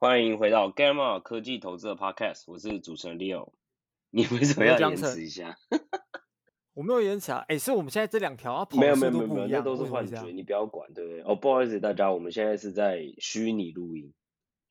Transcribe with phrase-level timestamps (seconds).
[0.00, 3.52] 欢迎回到 Gamma 科技投资的 Podcast，我是主持人 Leo。
[4.08, 5.58] 你为什么要延迟一下？
[6.72, 11.20] 我没有延迟啊，哎，是我们现在这两条没有没有没有没有，那都是幻觉，你不要管，对不对？
[11.20, 14.14] 哦，不好意思，大家，我们现在是在虚拟录音，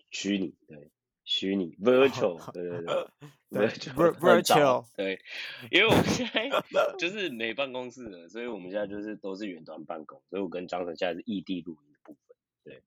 [0.10, 0.90] 虚拟对。
[1.26, 5.22] 虚拟 virtual，对对对，virtual virtual，对，
[5.70, 6.50] 因为我们现在
[6.98, 12.82] 就是没办公室了，所以我们现在就是都是远端办公，所以我跟张晨现在是异地录音的部分，对，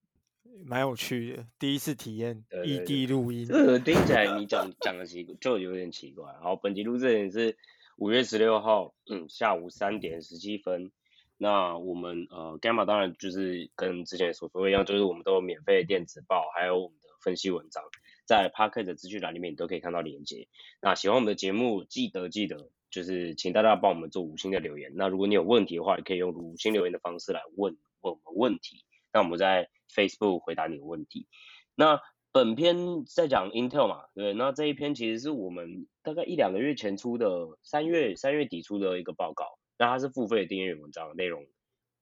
[0.65, 6.31] 蛮有趣的，第一次体验异地录音，这个听起来你讲讲的奇就有点奇怪。
[6.33, 7.57] 然后本期录制也是
[7.97, 10.93] 五月十六号，嗯，下午三点十七分。
[11.37, 17.83] 那我们呃，Gamma 当然就是跟之前所说一样，就是我们都有免费的电子报，还有我们的分析文章。
[18.25, 20.47] 在 p a c k e t 的资讯栏里面，你都可以看到连接。
[20.81, 24.93] 那喜欢我们的节目，记得记得，就是请大家帮我们做五星的留言。
[24.95, 28.85] 那如果你有问题的话，也可以用五星留言的方式来问问我们问题。
[29.13, 31.27] 那我们在 Facebook 回答你的问题。
[31.75, 32.01] 那
[32.33, 34.33] 本篇在讲 Intel 嘛，对。
[34.35, 39.59] 那这一篇其实是我们大概一两个月前出的，三月三月底出的一个报告。
[39.79, 41.47] 那它是付费订阅文章的内容。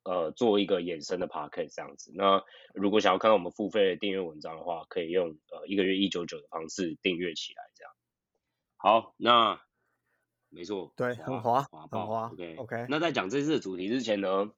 [0.03, 2.11] 呃，做一个衍生的 podcast 这样子。
[2.15, 7.93] 那如果想要看到我们付费的订阅文章的话，可以用呃一个月一九九的方式订阅起来，这样。
[8.79, 9.61] 好，那
[10.49, 12.31] 没错，对，很滑，滑很滑。
[12.33, 12.87] OK OK。
[12.89, 14.51] 那在讲这次的主题之前呢，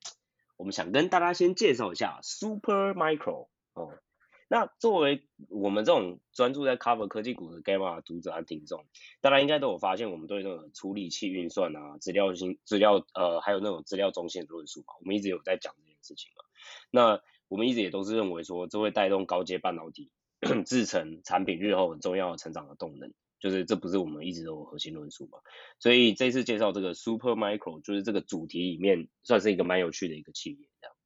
[0.63, 3.99] 我们想跟大家先介绍一下 Super Micro 哦。
[4.47, 8.87] 那作为我们这种专注在 cover 科技股的 Gamma 读者和听众，
[9.21, 16.45] 大家应该都有发现，我们对那种处理器运算啊、资料型资料呃，还有那种资料中心的论述嘛，我们一直有在讲这件事情嘛。
[16.93, 20.13] 那我们一直也都是认为说，这会带动高阶半导体
[20.65, 25.39] 制程产品日后很重要的成长的动能，就是这不是我们一直都有核心论述嘛。
[25.81, 30.97] 所以这次介绍这个 Super Micro，就是这个主题里面算是一个蛮有趣的一个企业，这样。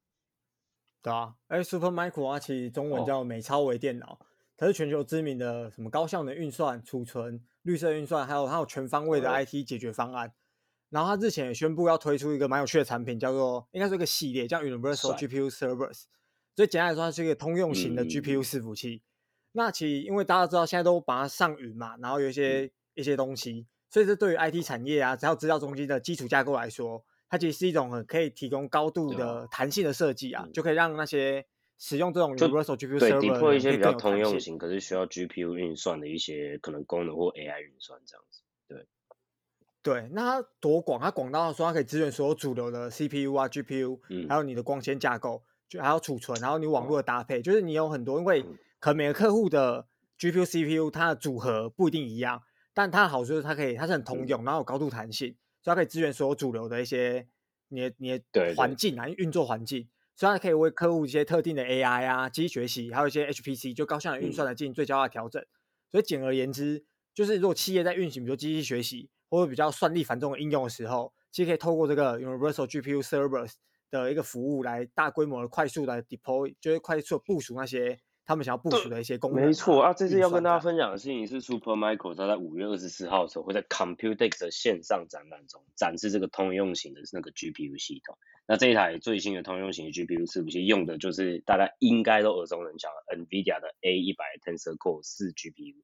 [1.01, 4.19] 对啊，哎，Super Micro 啊，其实中文叫美超微电脑，哦、
[4.55, 10.27] 它是全球知名的什么高效能运算、储存、绿色运算，还有还有全方位的 IT 解决方案。
[10.27, 10.31] 哦、
[10.89, 16.03] 然后它之前也宣布要推出一个蛮有趣的产品，叫做应该是一个系列，叫 Universal GPU Servers。
[16.55, 18.95] 所以简单来说，它是一个通用型的 GPU 伺服器。
[18.95, 19.01] 嗯、
[19.57, 27.03] 那其实因为大家知道现在都把它上云嘛，然后有一些、嗯、一些东西，所以这对于 IT 产业啊，还有资料中心的基础架构来说。
[27.29, 31.45] 它其实是一种很可以提供高度的弹性的设计啊，嗯、就可以让那些
[31.77, 38.41] 使用这种 Universal GPU Server 对，突破一些比较通用型，可是需要 GPU 运算的一些可能功能或 AI 运算这样子。
[38.69, 38.87] 对，
[39.83, 41.01] 对，那它多广？
[41.01, 48.45] 它广到说它可以支援所有主流的 CPU 啊、GPU，、嗯、还有你的光纤架构，就还有储存，然后你网络的搭配，嗯、就是你有很多，因为
[48.79, 49.87] 可能每个客户的
[50.19, 52.43] GPU、CPU 它的组合不一定一样，
[52.73, 55.35] 但它的好处是它可以，它是很通用，嗯、然后有高度弹性。
[55.63, 57.27] 所以它可以支援所有主流的一些
[57.69, 65.41] 你的你的环境啊，运作环境，所以它可以为客户一些特定的 AI 啊、机器学习，还有一些 HPC 就高效的运算来进行最佳化调整。
[65.41, 65.47] 嗯、
[65.91, 73.53] 所以简而言之，就是如果企业在运行比如机器学习或者比较算力繁重的应用的时候，其实可以透过这个 Universal GPU Servers
[73.89, 77.99] 的一个服务来大规模的快速的 deploy，就是快速的部署那些。
[78.27, 79.93] 他们想要部署的一些功能，没错啊。
[79.93, 88.17] 这次要跟大家分享的事情是，Super Micro 它在五月二十四号的时候会在 Computex 的线上展览中展示这个通用型的那个 GPU 系统。
[88.45, 95.75] 那这一台最新的通用型的 GPU 伺服器用的就是大家应该都耳熟能详的 NVIDIA 的 A 一百 Tensor Core 四 GPU，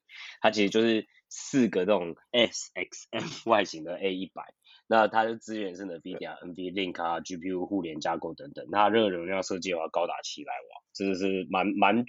[0.41, 4.53] 它其实就是四个这种 SXM 外形的 A 一百。
[4.87, 8.67] 那它的资源是 NVIDIA NVLink 啊 GPU 互联架构等等。
[8.69, 12.03] 那它热容量设计的话高达七百瓦，真的是蛮蛮。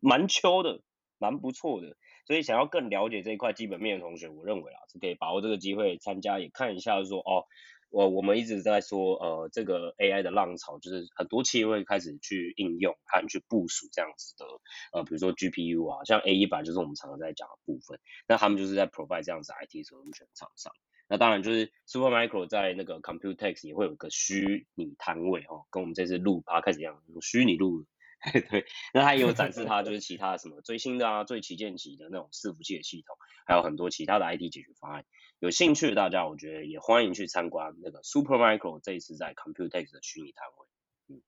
[0.00, 0.80] 蛮秋的，
[1.18, 7.44] 蛮不错的，所以想要更了解这一块基本面的同学，我认为啊是可以把握这个机会参加，也看一下说哦，
[7.90, 14.44] 我我们一直在说呃这个 AI 的浪潮，就是很多企业会开始去应用和去部署这样子的
[14.92, 20.72] 呃比如说 GPU 啊，像 A 一百就是我们常常在讲的部分，那他们就是在 provide 这样子 IT solution 厂商，
[21.08, 27.86] 那当然就是 Super Micro 在那个 Computex 也会有个虚拟摊位哦，跟我们这次录 p 开始一样，虚拟录。
[28.50, 33.16] 对，那他也有展示他就是其他什么最新的啊、最旗舰级的那种伺服器的系统，
[33.46, 35.04] 还有很多其他的 IT 解决方案。
[35.38, 41.14] 有兴趣的大家，我觉得也欢迎去参观那个 Super Micro 这一次在 Computex 的虚拟摊位。
[41.14, 41.22] 嗯，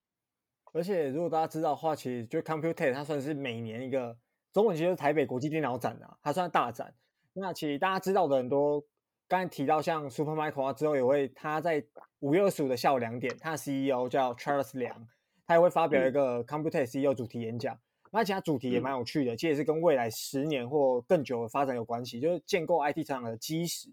[0.72, 4.18] 而且如果大家知道的话，其实就 Computex 它算是每年一个
[4.52, 6.92] 中文，其实台北国际电脑展啊，它算大展。
[7.34, 8.84] 那其实大家知道的很多，
[9.28, 11.86] 刚才提到像 Super Micro 啊，之后也会他在
[12.18, 15.06] 五月二十五的下午两点，他的 CEO 叫 Charles 梁。
[15.50, 17.80] 他也会发表一个 Computex CEO 主题演讲，嗯、
[18.12, 23.88] 那其他主题也蛮有趣的，其实也是跟未来十年或更久的发展有关系，就是建构 IT 成长的基石。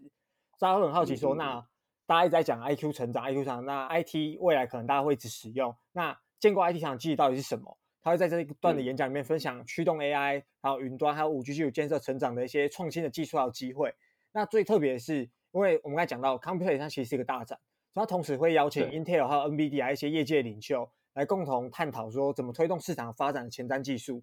[0.60, 1.66] 大家会很好奇说，嗯、那
[2.06, 7.76] 大家一直在讲 IQ 成长，IQ 成长，那 IT 未来可能大家会一直使用，那建构 IT 成长基石到底是什么？
[8.02, 13.92] 他会在这一段的演讲里面分享驱动 AI，还有云端，还有五 G 基础建设成长的一些创新的技术还有机会。
[14.30, 17.58] 那最特别的是，因为我们刚才讲到，Computex 它其实是一个大展，
[17.92, 24.22] 它同时会邀请 Intel 还有 NVIDIA 一些业界领袖来共同探讨说怎么推动市场发展的前瞻技术。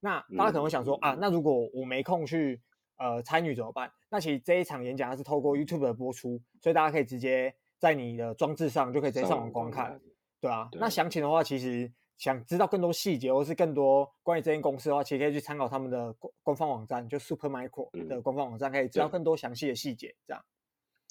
[0.00, 2.60] 那大家可能会想说、嗯、啊，那如果我没空去
[2.98, 3.90] 呃参与怎么办？
[4.10, 9.98] 那其实这一场演讲它是透过 YouTube 的播出，所以大家可以直接在你的装置上就可以直接上网观看，
[10.38, 10.68] 对啊。
[10.70, 20.44] 对那详情的话，其实想知道更多细节或是更多关于这间公司的话，其实可以去参考他们的官官方网站，就 Supermicro 的官方网站，可以知道更多详细的细节，这样。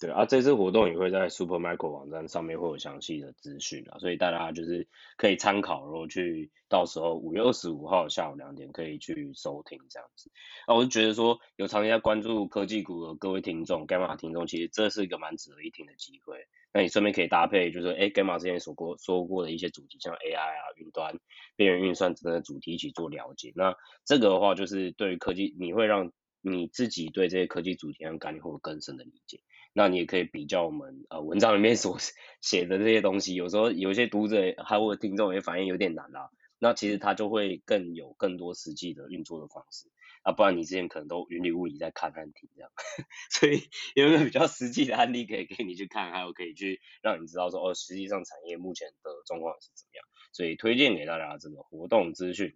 [0.04, 4.86] 对啊，这次活动也会在 Supermicro 网站上面会有详细的资讯啊，所以大家就是
[5.16, 10.30] 可以参考，然后去到时候五月二十五号下午两点可以去收听这样子。
[10.68, 16.48] 啊，我就觉得说有长期在关注科技股的各位听众，Gamma 听众，其实这是一个蛮值得一听的机会。
[16.74, 21.18] 那你顺便可以搭配，就是哎，Gamma 之前所过说过的一些主题，像 AI 啊、云端、
[21.56, 23.54] 边缘运算等等的主题一起做了解。
[23.56, 23.74] 那
[24.04, 26.12] 这个的话，就是对于科技，你会让
[26.42, 29.40] 你自己对这些科技主题和概念会有更深的理解。
[29.74, 31.98] 那你也可以比较我们呃文章里面所
[32.42, 36.30] 写的这些东西，有时候有些读者还有听众也反映有点难啦。
[36.60, 39.90] 那其实他就会更有更多实际的运作的方式
[40.22, 42.72] 啊，不然你之前可能都云里雾里在看和听这样，
[43.30, 43.60] 所以
[43.96, 52.56] 有没有比较实际的案例可以给你去看，还有可以去让你知道说哦，实际上产业目前的状况是怎么样，所以推荐给大家这个活动资讯。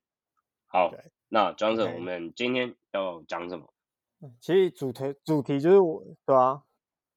[0.67, 0.91] 好，
[1.27, 3.73] 那 Johnson，我们今天要讲什么？
[4.39, 6.63] 其实主题主题就是我对啊。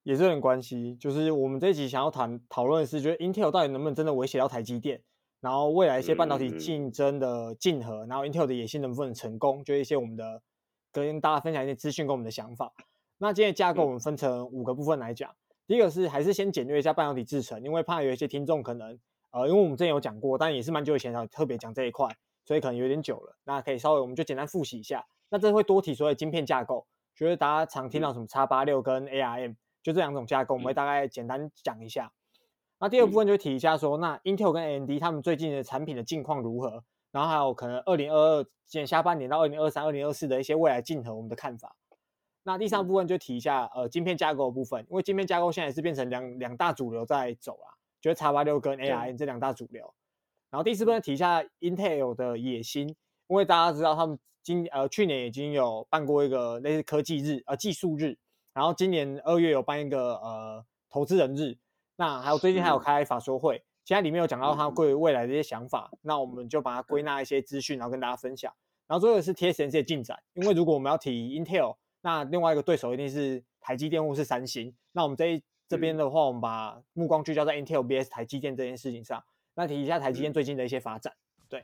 [0.03, 5.01] 也是有点关系，就是我们这一集想要谈讨论的是，觉得 Intel 到底能不能真的威胁到台积电，
[5.39, 10.41] 然后未来一些半导体竞争的竞合，然后 Intel 的野心能不能成功，就一些我们的
[10.91, 12.73] 跟大家分享一些资讯跟我们的想法。
[13.19, 15.35] 那今天的架构我们分成五个部分来讲，
[15.67, 18.97] 第一个是还是先简略一下半导体制程，因为怕有一些听众可能
[19.29, 22.07] 呃，因为我们之前有讲过，但也是蛮久以前才特别讲这一块，
[22.43, 25.05] 所以可能有点久了，那可以稍微我们就简单复习一下。
[25.29, 29.55] 那这会多提所谓晶片架构，觉得大家常听到什么叉八六跟 ARM。
[29.83, 32.05] 就这两种架构，我们会大概简单讲一下。
[32.05, 32.11] 嗯、
[32.79, 36.83] 那第二部分就提一下说，那 Intel 跟 AMD 他们最近的产品的近况如何？
[37.11, 41.75] 然后还有可能二零二二今年下半年到二零二三、二零二四的一些未来镜头，我们的看法。
[42.43, 49.93] 那第三部分就提一下呃晶片架构的部分，因为晶片架构现在是变成两两大主流在走啊，就是叉八六跟 ARM 这两大主流。
[50.49, 52.87] 然后第四部分提一下 Intel 的野心，
[53.27, 58.17] 因为大家知道他们今呃去年已经有办过一个类似科技日呃技术日。
[58.53, 61.57] 然后今年二月有办一个呃投资人日，
[61.95, 68.53] 那还有最近还有开法说会，现在里面有讲到他对未来的一些想法，那我们就把它归纳一些资讯，然后跟大家分享。
[68.87, 74.75] 然后最后是 TSMC 的进展，因为如果我们要提 Intel，那另外一个对手一定是台积电或是三星。
[74.91, 79.23] 那我们这一这边的话，我们把目光聚焦在 Intel vs 台积电这件事情上，
[79.55, 81.13] 那提一下台积电最近的一些发展。
[81.47, 81.63] 对。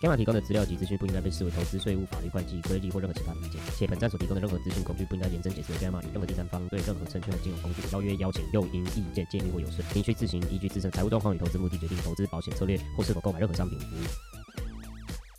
[0.00, 14.00] Gamma 提供的资料及资讯不应该被视为投资、税务、法律、会计、规例或任何其他的意见，且本站所提供的任何资讯工具不应该验证解释为 Gamma 与任何第三方对任何证券和金融工具的邀约、邀请、诱因、意见、建议或有损，您需自行依据自身财务状况与投资目的决定投资保险策略或是否购买任何商品服务。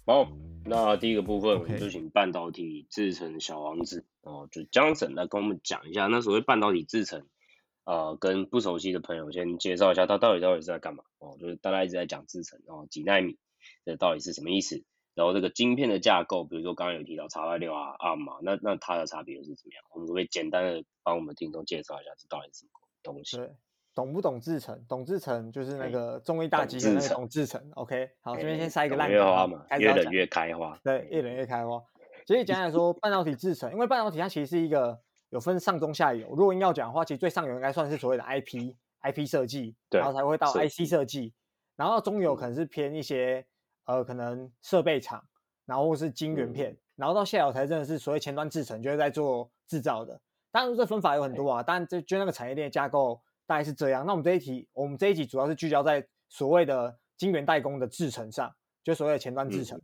[0.06, 0.30] 好，
[0.66, 7.26] 那第一个部分我们就请半导体制成小王子哦，就 Johnson 来跟我们讲一下，那所谓半导体制成，
[7.86, 13.38] 呃，跟不熟悉的朋友先介绍一下，他到底到底是在干嘛哦，就是大家一直在讲制程哦，几纳米。
[13.90, 14.84] 这到底是什么意思？
[15.16, 19.84] 然后这个晶片的架构，比如说刚刚有提到叉 Y 六啊、ARM 啊，那那它的差别又是怎么样？
[19.92, 22.72] 我们可不可以简单的帮我们听众介绍一下，这到底是什么
[23.04, 23.36] 东西？
[23.36, 23.50] 对，
[23.94, 24.86] 懂不懂制程？
[24.88, 27.62] 懂制程就是那个中医大集的那个懂制程。
[27.74, 29.18] OK，好，这边先塞一个烂梗。
[29.18, 30.80] 越花嘛，越冷越开花。
[30.84, 31.84] 对，越冷越开花。
[32.26, 34.98] 其实简单来说， 半导体制程，因为半导体它其实是一个
[35.32, 36.30] 有分上中下游。
[36.30, 41.34] 如果硬要讲的话，其实最上游应该算是所谓的 IP、IP 设计，然后才会到 IC 设计，
[41.76, 43.46] 然后中游可能是偏一些。
[43.90, 45.20] 呃，可能设备厂，
[45.66, 50.22] 然后是晶圆片，嗯、然后到下游才真的是所谓前端制程，就是在做制造的。
[50.52, 54.06] 当然，这分法有很多啊，但这就那个产业链架构大概是这样。
[54.06, 58.54] 那我们这一题，我们这一集主要是聚焦在所谓的晶圆代工的制程上，
[58.84, 59.76] 就所谓的前端制程。
[59.80, 59.82] 嗯、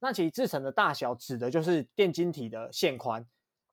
[0.00, 3.24] 那其实制程的大小指的就是电晶体的线宽。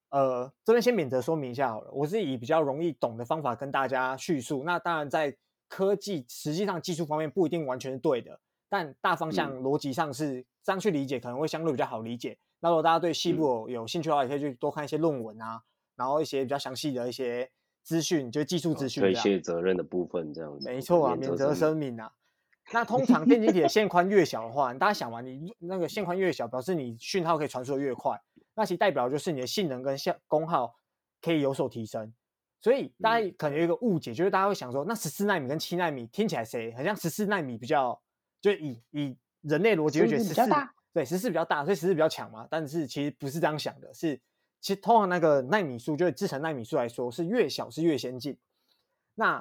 [0.10, 4.64] 呃，这边先免责说明一下好了，我是以比较容易懂的方法跟大家叙述。
[4.64, 5.36] 那当然，在
[5.68, 8.40] 科技实际上技术方面不一定完全是对的。
[8.74, 12.36] 但大方向逻辑上是这样去理解，可能会相对比较好理解。
[12.60, 15.62] 那如果大家对细部有兴趣的话，也可以去多看一些论文啊，
[15.96, 17.48] 然后一些比较详细的一些
[17.84, 20.68] 资讯，就是技术资讯，推卸责任的部分这样子。
[20.68, 22.12] 没错啊，免责声明啊。
[22.72, 28.20] 那通常电晶体的线宽越小的话，大家想嘛，你那个线宽越小，表示你讯号可以传输的越快，
[28.56, 30.74] 那其实代表就是你的性能跟效功耗
[31.22, 32.12] 可以有所提升。
[32.60, 38.02] 所以大家可能有一个误解，就是大家会想说，那十四纳米跟七纳米听起来谁很像十四纳米比较，
[38.44, 40.50] 就以以人类逻辑会觉得十四
[40.94, 42.46] 对十四比较大，所以十四比较强嘛。
[42.52, 44.20] 但是其实不是这样想的，是
[44.60, 48.38] 其实通常那个纳米数，就是制成纳米数来说，是越小是越先进。
[49.16, 49.40] 那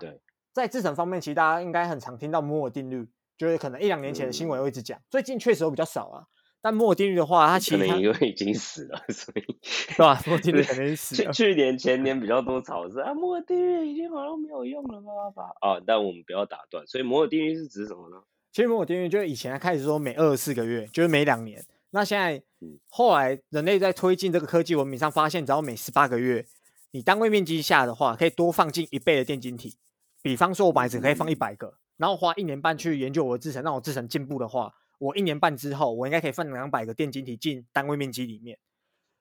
[0.52, 3.06] 在制成方面，其实大家应该很常听到摩尔定律，
[3.36, 6.26] 就是可能一两年前的新闻会一直讲，最近确实有比较少啊。
[6.64, 10.22] 但摩尔定律的话，它其实可能因为已经死了， 所以是吧？
[10.24, 11.32] 摩尔定律肯定死了。
[11.32, 15.82] 去年前年比较多吵是啊，摩尔定律已经好像没有用了，爸爸啊！
[15.84, 16.86] 但我们不要打断。
[16.86, 18.22] 所以摩尔定律是指什么呢？
[18.52, 21.64] 其实摩尔定律就是以前开始说每二十四个月，就是每两年。
[21.90, 22.42] 那现在
[22.88, 26.46] 后来人类在推进这个科技文明上，发现只要每十八个月，
[26.90, 29.76] 你单位面积下的话，可以多放进一倍的电晶体。
[30.20, 34.74] 比方说，我本来只可以放一百个，然后花一年半去研究我的制程，让我制程进步的话。
[34.98, 38.56] 我一年半之后，我应该可以放两百个电晶体进单位面积里面，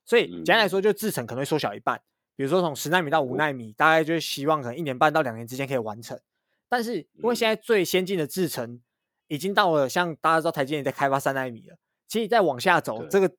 [0.05, 1.99] 所以简单来说，就制程可能会缩小一半。
[2.35, 6.19] 比如说从十纳米到五纳米，大概就是希望可能一年半到两年之间可以完成。
[6.69, 8.79] 但是因为现在最先进的制程
[9.31, 11.77] 已经到了，像大家知道台积电在开发三纳米了，
[12.09, 13.29] 其实再往下走，这个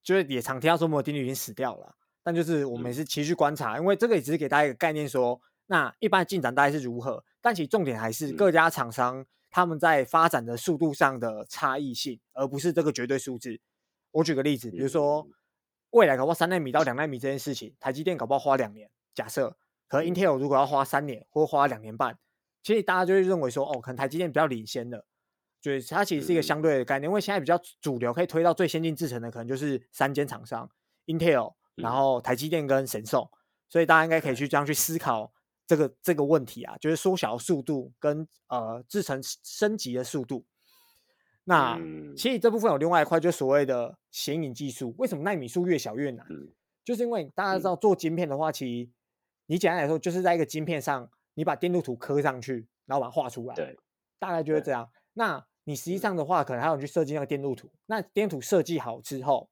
[0.00, 1.96] 就是也常听到说摩尔定律已经死掉了。
[2.22, 7.24] 但就是我们是持续观察，因为这个也只是给大家一个概念说，说那一般进展大概是如何。
[7.40, 9.26] 但其实重点还是各家厂商。
[9.52, 13.58] 他们在发展的速度上的差异性，而不是这个绝对数字。
[14.12, 15.26] 我举个例子，比如说
[15.90, 19.56] 未来搞不好三纳米到两纳米这件事情，台积电搞不好花两年，假设，
[19.88, 22.16] 和 Intel 如果要花三年或花两年半，
[22.62, 25.04] 其实大家就会认为说，哦，可能台积电比较领先的，
[25.60, 30.68] 就是它其实是一个相对的概念，因为现在比较主流可以推到最先进制程的，可能就是三间厂商
[31.06, 33.30] ，Intel，然后台积电跟神送，
[33.68, 35.32] 所以大家应该可以去这样去思考。
[35.66, 40.44] 这个这个问题啊，就是缩小速度跟呃制程升级的速度。
[41.44, 44.92] 那、嗯、其实这部分有另外一块，就是所谓的显影技术。
[44.98, 46.26] 为什么纳米数越小越难？
[46.28, 46.50] 嗯、
[46.84, 48.90] 就是因为大家知道做晶片的话，其实
[49.46, 53.54] 你简单来说，就是在一个晶片上，你把电路图刻上去，然后把它画出来。
[53.54, 53.78] 对，
[54.18, 54.90] 大概就是这样。
[55.12, 57.70] 那你实际上的话，可能还要去设计那个电路图。
[57.86, 59.50] 那电路图设计好之后，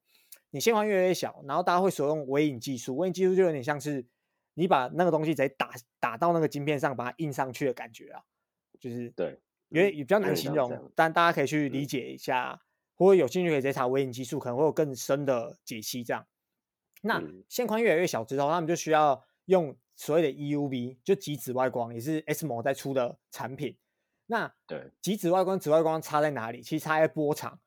[0.50, 2.96] 你线宽越来越小，然后大家会使用微影技术。
[2.96, 4.06] 微影技术就有点像是。
[4.54, 8.20] 你把那个东西直接打打到那个晶片上，把它印上去的感觉啊，
[8.80, 9.38] 就是对，
[9.68, 12.60] 因为也比较难形容，但大家可以去理解一下，
[12.96, 16.02] 或者有兴趣可以直接查微影技术，可能会有更深的解析。
[16.02, 16.26] 这样，
[17.02, 23.76] 那线宽越来越小之后，他们就需要用所谓的 EUV，就极紫外光，也是 ASML 在出的产品。
[24.30, 26.62] 那对极紫外光、紫外光差在哪里？
[26.62, 27.58] 其实差在波长。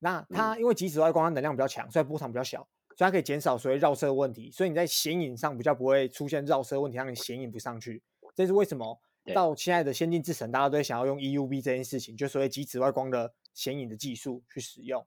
[0.00, 2.68] 那它因为极紫外光它能量比较强，所以波长比较小。
[2.94, 8.02] 所以它可以减少所谓绕射的问题，所以你在显影上比较不会出现绕射问题，让你显影不上去。
[8.34, 9.00] 这是为什么？
[9.32, 15.06] 到现在的先进制程，大家都会想要用 EUV 这件事情，就所谓极紫外光的显影的技术去使用。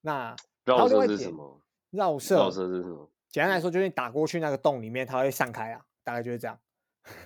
[0.00, 1.60] 那绕射是什么？
[1.90, 3.10] 绕射，绕射是什么？
[3.28, 6.58] 简单来说，就是你打过去那个洞里面，它会散开啊，大概就是这样。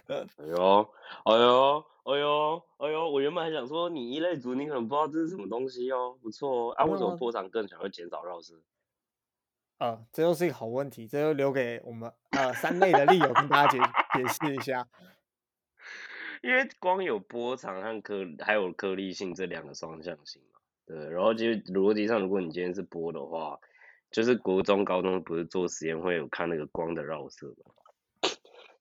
[0.08, 0.90] 哎呦，
[1.24, 3.10] 哎呦，哎呦，哎呦！
[3.10, 6.72] 我原本还想说，你一类族，你可能不知道这是什么东西哦，不错哦。
[6.72, 8.54] 啊，为什么波长更小会减少绕射？
[9.78, 13.78] 呃，这又是一个好问题，这就留给我们呃三类的力友跟大家解
[14.18, 14.86] 解释一下。
[16.42, 21.08] 因为光有波长和颗还有颗粒性这两个双向性嘛，对。
[21.08, 23.58] 然后其实逻辑上，如果你今天是波的话，
[24.10, 27.72] 就是国中、高中不是做实验会有看那个光的绕射嘛？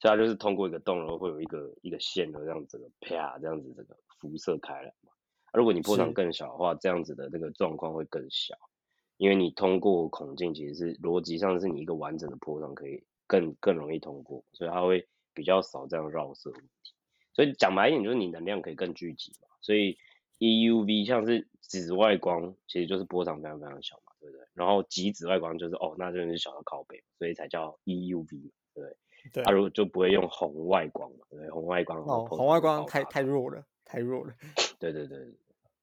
[0.03, 5.13] 所以它就是通过一个洞，然后会有一个一个线的这样子的啪这样子这个辐射开来嘛。
[5.53, 8.53] 如果你波长更小的话，这样子的那个状况会更小。
[9.15, 16.93] 因为你通过孔径，其实是逻辑上是你一个完整的波长可以更更容易通过，所以它会比较少这样绕射问题。
[17.31, 19.48] 所以讲白一点，就是你能量可以更聚集嘛。
[19.62, 19.98] 所以
[20.39, 24.45] EUV 像是紫外光，其实就是波长非常非常小嘛，对不对？
[24.53, 28.98] 然后极紫外光就是哦，那就是小的靠背，所以才叫 EUV，对不对？
[29.32, 29.44] 对。
[29.44, 31.50] 它如果就不会用红外光嘛，对？
[31.50, 34.34] 红外光哦，红外光太太弱了，太弱了。
[34.80, 35.34] 对对对。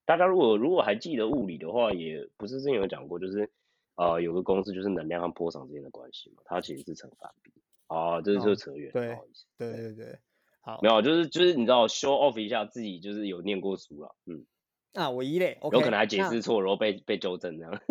[0.05, 3.49] 大家如果如果还记得物理的话，也不是之前有讲过，就是
[3.95, 7.51] 呃有个公式，就是能量和波长之间的关系嘛，它其实是成反比。
[7.87, 9.45] 哦，这是扯远，哦，不好意思。
[9.57, 10.19] 对对对，
[10.61, 14.45] 好，没有，就是就是你知道 show off 一下自己，就是有念过书了，嗯。
[14.93, 17.81] 啊，我一类，okay, 有可能还解释错，然后被被纠正这样。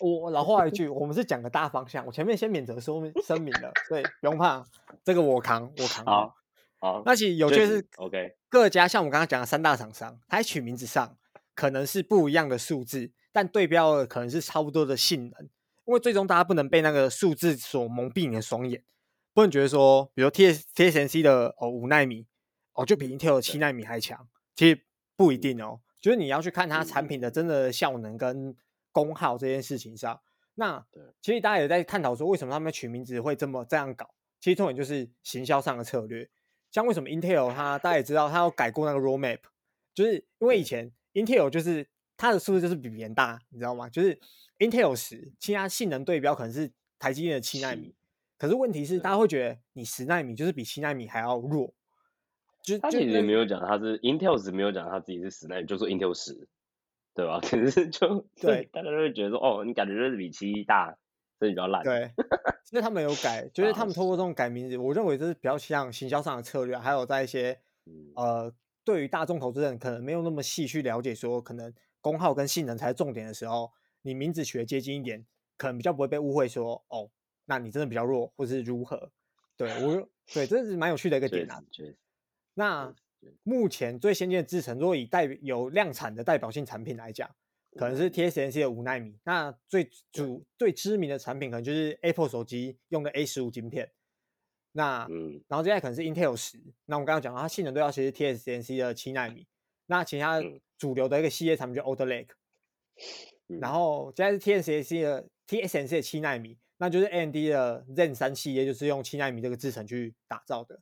[0.00, 4.64] 我老话一句，我们是讲个大方向，我前面先免责说明声明了，所以不用怕，
[5.04, 6.04] 这个我扛，我扛。
[6.04, 6.34] 好。
[6.80, 11.18] 好，那其实有趣是，OK，各家像我刚刚讲的三大厂商，它在取名字上
[11.56, 15.42] 可能是不一样的数字，但对标的可能是差不多的性能。
[15.86, 18.84] 因为最终大家不能被那个数字所蒙蔽你的双眼，
[19.34, 22.26] 不能觉得说，比如 T S TSMC 的哦五纳米
[22.74, 24.80] 哦就比 Intel 的七纳米还强，其实
[25.16, 28.54] 不一定哦，就是你要去看它产品的真的效能跟
[29.04, 30.20] 功耗这件事情上。
[30.54, 30.84] 那
[31.20, 34.12] 其实大家也在探讨说，为什么他们取名字会这么这样搞？
[34.40, 36.28] 其实重点就是行销上的策略。
[36.72, 39.38] 像为什么 Intel 它大家也知道，它要改过那个 roadmap，
[39.94, 43.88] 就是因为以前 Intel 就是它的数字就是比别人大，你知道吗？
[43.88, 44.18] 就是
[44.58, 47.94] Intel 十，其他性能对标可能是台积电的七纳米，
[48.36, 51.72] 可是问题是大家会觉得你十纳米就是比七纳米还要弱。
[52.62, 56.48] 就他其实没有讲他是 Intel 十，没有讲他自己是十纳米，就说 Intel 十。
[57.18, 57.40] 对吧？
[57.42, 60.96] 可是就对，大家都会觉得说，哦，你感觉就是比七大，
[61.40, 61.82] 所以比较烂。
[61.84, 62.12] 对，
[62.70, 73.72] 因为他们有改，就是他们通过这种改名字，我认为这是比较像行销上的策略，还有在一些、嗯、呃，对于大众投资人可能没有那么细去了解，说可能功耗跟性能才是重点的时候，
[74.02, 77.10] 你名字取得接近一点，可能比较不会被误会说，哦，
[77.46, 79.10] 那你真的比较弱，或是如何？
[79.56, 81.60] 对我，对，这是蛮有趣的一个点啊。
[82.54, 82.94] 那。
[83.42, 87.28] 目前最先进的制程，如果以代有量产的代表性产品来讲，
[87.76, 89.18] 可能是 TSMC 的五纳米。
[89.24, 93.90] 那最主最知名的产品，可能就是 Apple 手机用的 A 十五晶片。
[94.72, 96.58] 那嗯，然后接下来可能是 Intel 十。
[96.86, 99.46] 那我们刚刚讲到它性能对标其实 TSMC 的七纳米。
[99.86, 100.40] 那其他
[100.76, 102.28] 主流的一个系列产品就 Older Lake。
[103.46, 110.80] 然后接下来是 TSMC 的 TSMC 的七纳米，那就是 AMD 的 Zen 三系列，就是用七纳米这个制程去打造的。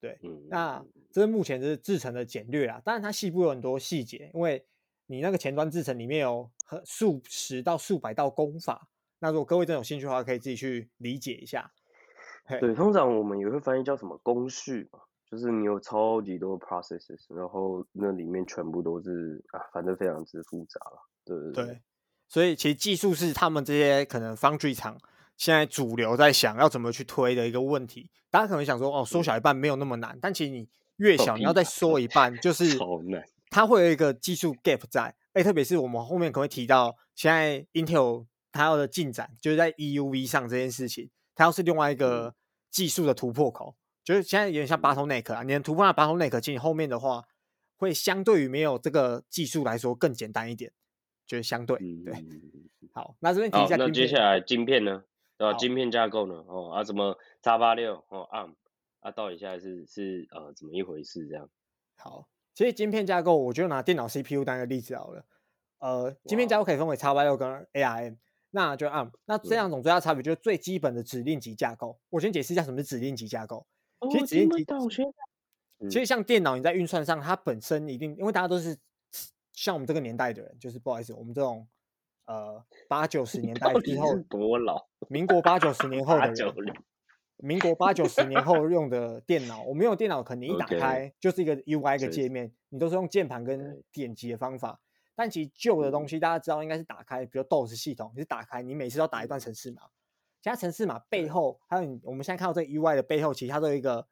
[0.00, 2.80] 对，那这是目前是制成的简略啦。
[2.82, 4.64] 当然，它细部有很多细节，因为
[5.06, 6.50] 你那个前端制成里面有
[6.86, 8.88] 数十到数百道功法。
[9.18, 11.70] 那如果各位真有兴趣的话，可以自己去理解一下。
[12.60, 21.06] 对，通常我们也会翻译叫什么工序嘛，就是你有超级多 processes，然后那里面全部都是啊，反正非常之复杂了。
[21.26, 21.82] 对对对，对，
[22.26, 24.96] 所以其实技术是他们这些可能 foundry 厂。
[25.40, 30.68] 现在主流在想要怎么去推的一个问题，大家可能想说哦，缩小一半没有那么难，但其实你
[30.98, 32.78] 越小，你要再缩一半，就是
[33.48, 35.16] 它会有一个技术 gap 在。
[35.32, 42.34] 哎，特别是我们后面可能会提到，现在 Intel 它要的进展就是在 EUV 上这件事情，它要是另外一个
[42.70, 47.24] 技术的突破口，就是现在有点像 bottleneck 啊，你能突破那 bottleneck，其实后面的话
[47.78, 50.70] 会相对于没有这个技术来说更简单一点，
[51.26, 52.14] 就是相对对。
[52.92, 55.04] 好，那这边提一下，那接下来晶片呢？
[55.40, 55.56] 对吧？
[55.56, 56.44] 晶片架构呢？
[56.46, 58.54] 哦啊，怎么叉八六哦 ARM
[59.00, 61.26] 啊，到底现在是是呃怎么一回事？
[61.26, 61.48] 这样。
[61.96, 65.24] 好，其实晶片架构，我就拿电脑 CPU 当一个例子好了。
[65.78, 68.18] 呃，晶片架构可以分为叉八六跟 ARM，
[68.50, 69.10] 那就 ARM。
[69.24, 71.98] 那这两种最大差别就是最基本的指令级架构。
[72.10, 73.66] 我先解释一下什么是指令级架构。
[74.10, 74.66] 其实指令集，
[75.88, 78.76] 其实像电脑你在运算上，它本身一定，因为大家都是
[79.54, 81.66] 像我们这个年代的人，就是不好意思，我们这种。
[82.30, 84.86] 呃，八九十年代之后多老？
[85.08, 86.64] 民国八九十年后的人，
[87.38, 94.80] 民国八九十年后用的电脑，我们用电脑可能一打开就是一个 UI 个界面，你都是用键盘跟点击的方法。
[95.16, 99.82] 但其实旧的东西大家知道应该是打开，比如 DOS 系统，你是打开，你每次都要打一段程式码。
[100.40, 104.06] 其他程式码背后，还有我们现在看到这个 UI 的背后，其实它都有一个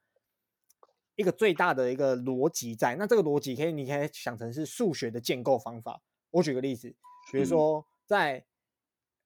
[1.14, 2.96] 一个最大的一个逻辑在。
[2.96, 6.02] 那这个逻辑可以，你可以想成是数学的建构方法。
[6.33, 6.88] 我举个例子，
[7.31, 7.87] 比如说。
[8.09, 8.42] 在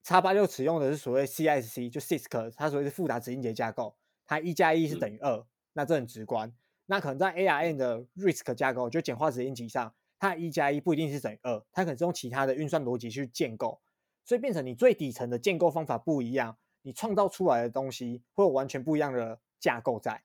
[0.02, 3.94] X 八六使用的是所谓 CISC，就 CISC，它所谓是复杂指令节架构，
[4.26, 6.52] 它一加一是等于二、嗯，那这很直观。
[6.86, 13.80] 那可能在 ARM 的 RISC 架构，就简化指令集上，它一加一不一定是等于二，它可能是用其他的运算逻辑去建构，
[14.24, 20.24] 所以变成你最底层的建构方法不一样，你创造出来的东西会有完全不一样的架构在。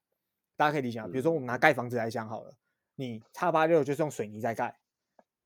[0.55, 2.57] 大家可以理解啊，比如说我们拿盖房子来讲好了，
[2.95, 4.79] 你 X 八六就是用水泥在盖，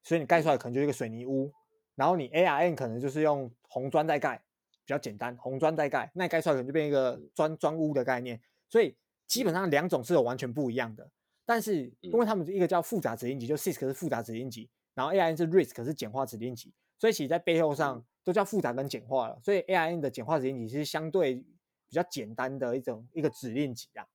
[0.01, 1.51] 所以你盖出来可能就是一个水泥屋。
[1.95, 8.41] 然后你 ARN 可能就是用红砖在盖，比较简单，红砖在盖，那盖出来可能就变一个砖砖屋的概念。
[8.69, 8.95] 所以
[9.27, 11.09] 基本上两种是有完全不一样的。
[11.45, 19.37] 但是因为他们一个叫复杂指令集，就 CISC 是复杂指令集，然后 ARN 是 RISC 是简化指令集，所以其实在背后上都叫复杂跟简化了。
[19.43, 21.45] 所以 ARN 的简化指令集是相对比
[21.91, 24.07] 较简单的一种一个指令集啊。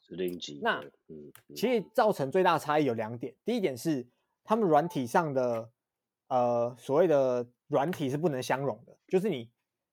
[0.00, 0.60] 指令集。
[0.62, 4.06] 那嗯其实造成最大差异有两点，第一点是
[4.42, 5.70] 他们软体上的。
[6.32, 9.50] 呃，所谓的软体是不能相容的，就是你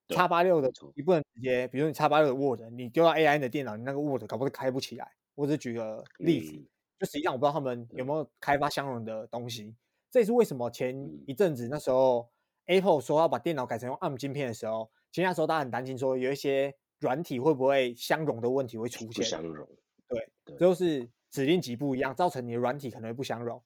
[0.07, 5.11] 叉八六的你不能直接，比如你叉八六的 Word，你丢到 ARM 的电脑，你那个 Word 搞不好开不起来。
[5.35, 6.65] 我只举个例子，嗯、
[6.97, 9.75] 就实际上我不知道他们有没有开发相容的东西。
[10.09, 10.95] 这也是为什么前
[11.27, 12.29] 一阵子那时候
[12.67, 19.13] Apple 说要把电脑改成用 ARM 晶片的时候，其实那时候大家很担心说有一些软体会不会相容的问题会出现。
[19.13, 19.67] 不相容。
[20.07, 23.61] 对，这就是指令集不一样，造成你的软体可能会不相容。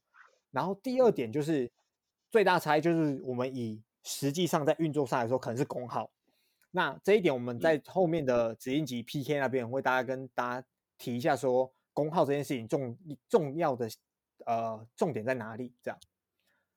[0.50, 1.70] 然后第二点就是。
[2.34, 6.10] 最大差异就是我们以实际上在运作上来说，可能是功耗。
[6.72, 10.66] 那这一点我们在后面的指令集 PK 那边会大家跟大家
[10.98, 13.88] 提一下，说功耗这件事情重重要的
[14.46, 15.72] 呃重点在哪里？
[15.80, 16.00] 这样。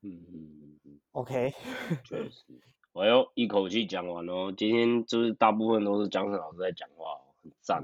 [0.04, 1.00] 嗯嗯嗯嗯。
[1.14, 1.52] OK。
[2.06, 2.44] 确实。
[2.92, 7.84] 我要一口气讲完哦，今天就是大部分都是江辰老师在讲话，很赞。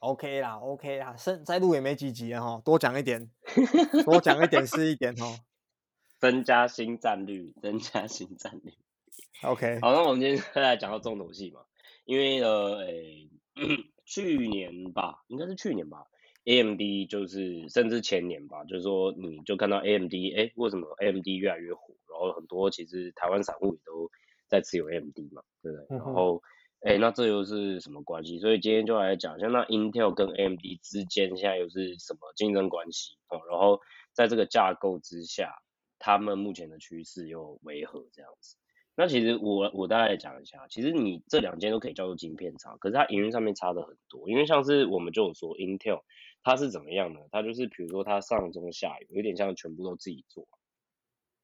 [0.00, 3.30] OK 啦，OK 啦，剩再录也没几集了哈，多讲一点，
[4.04, 5.38] 多讲一点是一点哦。
[6.18, 8.72] 增加新战率， 增加新战率。
[9.42, 11.60] OK，好，那我们今天再来讲到重头戏嘛，
[12.06, 13.76] 因为呃，诶、欸，
[14.06, 16.06] 去年吧，应该是去年吧
[16.46, 21.94] ，AMD 就是甚至前年吧，就是说你就看到 AMD，哎、欸，为什么 AMD 越来越火？
[22.08, 24.10] 然后很多其实台湾散户也都
[24.48, 25.86] 在持有 AMD 嘛，对不对？
[25.90, 26.42] 嗯、然后，
[26.80, 28.38] 哎、欸，那这又是什么关系？
[28.38, 33.18] 所以今天就来讲，像那 Intel 跟 AMD 之间现在又是什么竞争关系？
[33.28, 33.80] 哦，然后
[34.14, 35.52] 在这个架构之下。
[35.98, 38.56] 他们目前的趋势又为何这样子？
[38.98, 44.30] 那其实我我大概讲一下，其实你这两间都可以叫做晶片厂，可是它营运上面差的很多。
[44.30, 46.00] 因为像是我们就有说 Intel，
[46.42, 47.20] 它是怎么样呢？
[47.30, 50.48] 它就是比如说它上中下游有点像全部都自己做，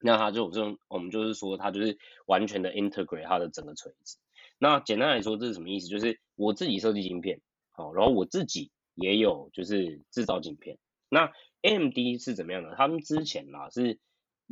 [0.01, 4.17] 那它就这种我们就是说它就是完全的 integrate 它的整个锤子。
[4.59, 5.88] 那简单来说这是什么意思？
[5.88, 10.79] 就是我自己设计晶片，好，然后我自己也有就是制造晶片。
[11.11, 12.75] 那 AMD 是怎么样的？
[12.77, 13.99] 他们之前啦是。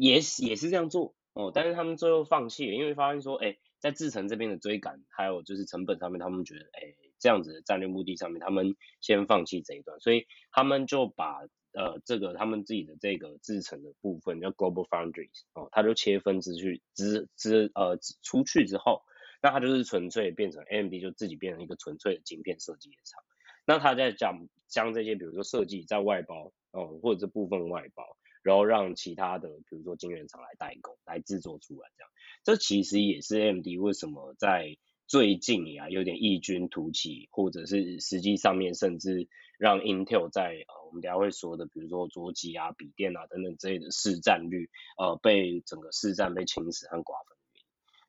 [0.01, 11.41] 也是也是这样做哦，但是他们最后放弃了，因为发现说，哎，在制程这边的追赶，还有就是成本上面，他们觉得，哎，这样子的战略目的上面，他们先放弃这一段，所以他们就把
[11.75, 19.03] 呃这个他们自己的这个制程的部分叫 Global Foundries 哦，他就切分出去，支支呃出去之后，
[19.43, 23.23] 那他就是纯粹变成 AMD 就自己变成一个纯粹的晶片设计的厂，
[23.67, 28.17] 那他在讲将这些比如说设计在外包哦，或者是部分外包。
[28.43, 32.11] 然后让其他的，比如说晶圆厂来代工，来制作出来这样，
[32.45, 34.77] 这其实也是 AMD 为什么在
[35.07, 47.37] 最近呀有点异军突起，或者是实际上面甚至让 Intel 在呃我们等下会说的，比如说桌机啊、笔电啊等等之类的市占率，呃被整个市占被侵蚀和瓜分。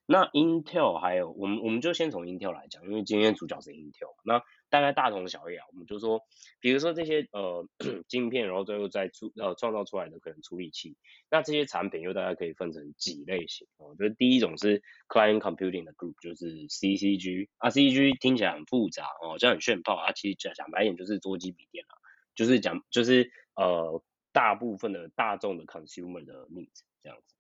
[0.05, 4.13] 那 Intel 还有我们我们就先从 Intel 来讲，因为今天主角是 Intel。
[4.25, 6.23] 那大概大同小异啊，我们就说，
[6.61, 7.67] 比如说这些呃
[8.07, 10.95] 晶片，然后最后再出呃创造出来的可能处理器，
[11.29, 13.93] 那这些产品又大概可以分成几类型哦。
[13.99, 21.93] 就是第一种是 Client Computing 的 Group，就是 CCG 啊，CCG 听起来很复杂哦，这样很炫炮啊，其实讲讲白一点就是桌机笔电啊，
[22.33, 27.35] 就是讲就是呃大部分的大众的 Consumer 的 Needs 这样子。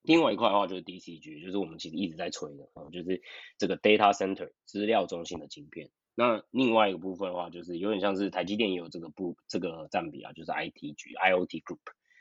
[0.00, 3.22] 另外一块的话就是 DCG，就是我们其实一直在吹的啊，就是
[3.58, 5.90] 这个 data center 资料中心的晶片。
[6.14, 11.80] 那另外一个部分的话，就是有点像是台积电也有这个部这个占比啊，就是 ITG IoT Group。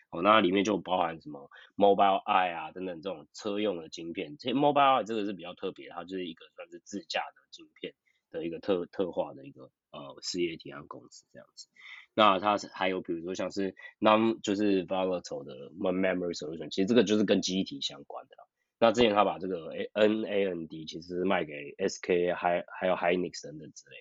[0.09, 4.37] 哦，那里面就包含什么 Mobile Eye 啊等等这种车用的晶片。
[4.37, 7.95] 其实 Mobile Eye 这个是比较特别，它就是一个算是自驾的晶片
[8.29, 11.67] 的一个特特化的一个呃事业体和公司这样子。
[12.13, 18.35] 那它是还有比如说像是 non 就是 volatile 的 memory solution，其实这个就是跟记忆体相关的。
[18.83, 23.95] 那之前他把这个 NAND 其实卖给 SK 还还有 Hynix 等等之类。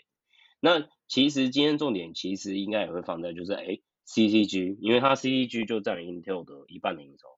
[0.58, 7.28] 那其实今天重点其实应该也会放在就是哎 CCG，因为它 CCG 就占了 Intel 的一半的营收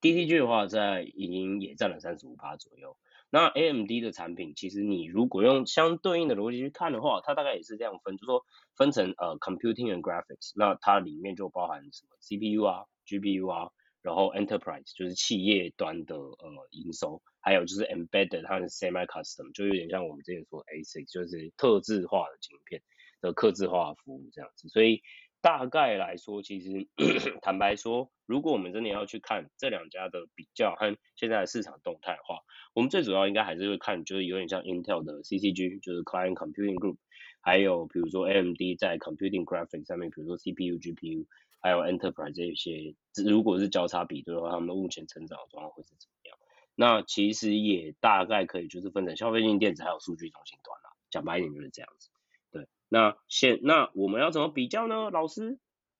[0.00, 2.96] ，DCG 的话在已经也占了三十五趴左右。
[3.30, 8.44] 那 AMD 的产品，其实你如果用相对应的逻辑去看的话，它大概也是这样分，就说
[8.76, 13.70] 分成呃 computing and graphics，那它里面就包含什么 CPU 啊、GPU 啊，
[14.02, 22.82] 然后 enterprise 就是企业端的呃营收，还有就是 embedded 它是 semi custom，就有点像我们之前说 ASIC，就是特制化的晶片
[23.20, 25.02] 的客制化服务这样子，所以。
[25.44, 26.86] 大概来说，其实
[27.42, 32.38] 坦白说，如果我们真的要去看这两家的比较和现在的市场动态的话，
[32.74, 36.94] 我们最主要应该还是会看，就是有点像 Intel 的 CCG，就是 Client Computing Group，
[37.40, 41.26] 还有比如说 AMD 在 Computing Graphics 上面，比如说 CPU、GPU，
[41.62, 42.94] 还有 Enterprise 这些，
[43.24, 46.36] 如果是交叉比对的话，他们的目前成长的状况会是怎么样？
[46.74, 52.08] 那其实也大概可以就是分成消费性电子还有数据中心端啦，讲白一点就是这样子。
[52.50, 55.10] 对那现那我们要怎么比较呢？
[55.10, 55.58] 老师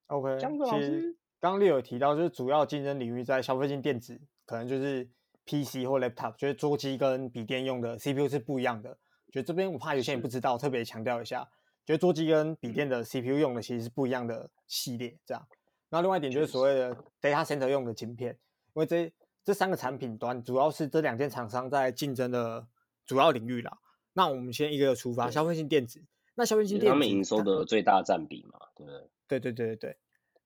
[0.09, 5.09] ，OK，江老师，刚刚你有提到，就是主要竞争领域在消费性电子，可能就是
[5.45, 8.99] PC 或 Laptop，就是桌机跟笔电用的 CPU 是不一样的。
[9.31, 11.43] 觉得这边我怕有些人不知道，特别强调一下，
[11.87, 15.47] 觉得桌机跟笔电的 CPU 用的其实是不一样的系列，这样。
[15.91, 18.33] 那另外一点就是所谓的 Data Center 用的晶片，
[18.73, 19.13] 因为这
[19.45, 22.67] 这三个产品端主要是这两间厂商在竞争的
[23.05, 23.77] 主要领域啦。
[24.15, 26.03] 那我们先一个个出发，消费性电子。
[26.35, 29.11] 那消费性电子，他们营收的最大占比嘛，对不对？
[29.29, 29.97] 对对对对对。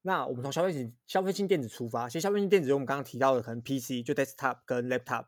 [0.02, 5.26] 那我们从消费性消费性电子出发，其实消费性电子，我们刚刚提到的可能 PC 就 desktop 跟 laptop，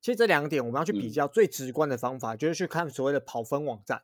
[0.00, 4.02] 其实这两点我们要去比较，最直观的方法就是去看所谓的跑分网站，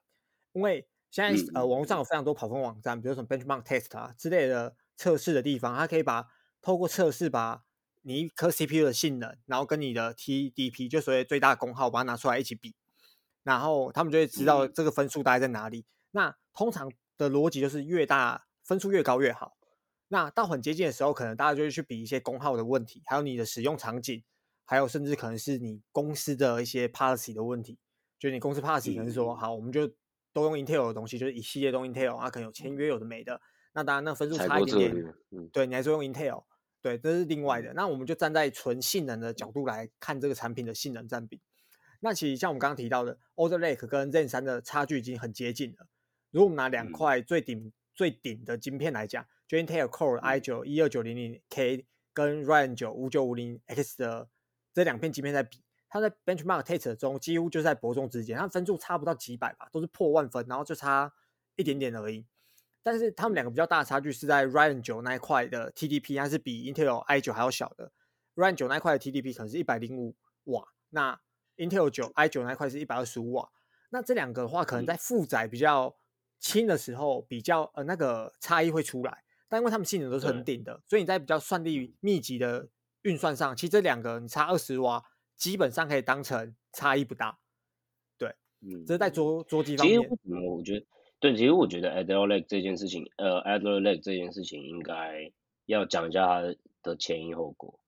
[0.52, 6.26] 因为现在呃网络上有非常多跑分网站，比如说 benchmark test 啊之类的测试的地方，它可以把
[6.60, 7.62] 透过测试把
[8.02, 12.74] 你一颗 CPU 的性能，然后跟你的 TDP 就所谓最大功耗把它拿出来一起比，
[13.44, 15.86] 然后他们就会知道这个分数大概在哪里。
[16.10, 19.56] 那通常的逻辑就是越大分数越高越好。
[20.08, 24.24] 那到很接近的时候，可能大家就会去比一些功耗的问题，还有你的使用场景，
[24.64, 27.78] 还有甚至可能是你公司的一些 policy 的问题。
[28.18, 29.88] 就是你公司 policy 可能是说，好，我们就
[30.34, 33.40] 都用 Intel 的东西，就是一系列都用 Intel 啊，可能有签约有的没的。
[33.72, 35.14] 那当然，那分数差一点点，
[35.50, 36.44] 对，你还是用 Intel，
[36.82, 37.72] 对，这是另外的。
[37.72, 41.40] 那我们就站在纯性能的角度来看这个产品的性能占比。
[42.00, 45.86] 那其实像我们刚刚提到的，older Lake 跟 Zen 三的差距已经很接近了。
[46.30, 54.28] 如果我们拿两块最顶、嗯、最顶的晶片来讲，就 Intel Core i 九一二九零零 K 跟 Ryzen 九五九五零 X 的
[54.74, 55.63] 这两片晶片在比，
[55.94, 61.12] 它在 Benchmark Test 中几乎就在伯仲之间，它分数差不到几百吧，都是破万分，然后就差
[61.54, 62.26] 一点点而已。
[62.82, 67.92] 但是他们两个比较大的差距是在 Ryzen 九那一块的 TDP，它是比 Intel i 九还要小的。
[68.34, 71.20] Ryzen 九那一块的 TDP 可能是一百零五瓦，那
[71.58, 73.48] Intel 九 i 九那一块是一百二十五瓦。
[73.90, 75.94] 那这两个的话，可能在负载比较
[76.40, 82.68] 轻的时候比较呃那个差异会出来，但因为他们性能都是很顶的，所以你在比较算力密集的
[83.02, 85.04] 运算上，其实这两个你差二十瓦，
[85.36, 87.38] 基本上可以当成差异不大。
[88.18, 90.00] 对，嗯，这是在捉捉机方面。
[90.00, 90.12] 其实
[90.48, 90.86] 我觉得，
[91.20, 95.32] 对，其实我觉得 Alder Lake 这件事情，呃，Alder Lake 这件事情应该
[95.66, 97.80] 要讲一下它的前因后果。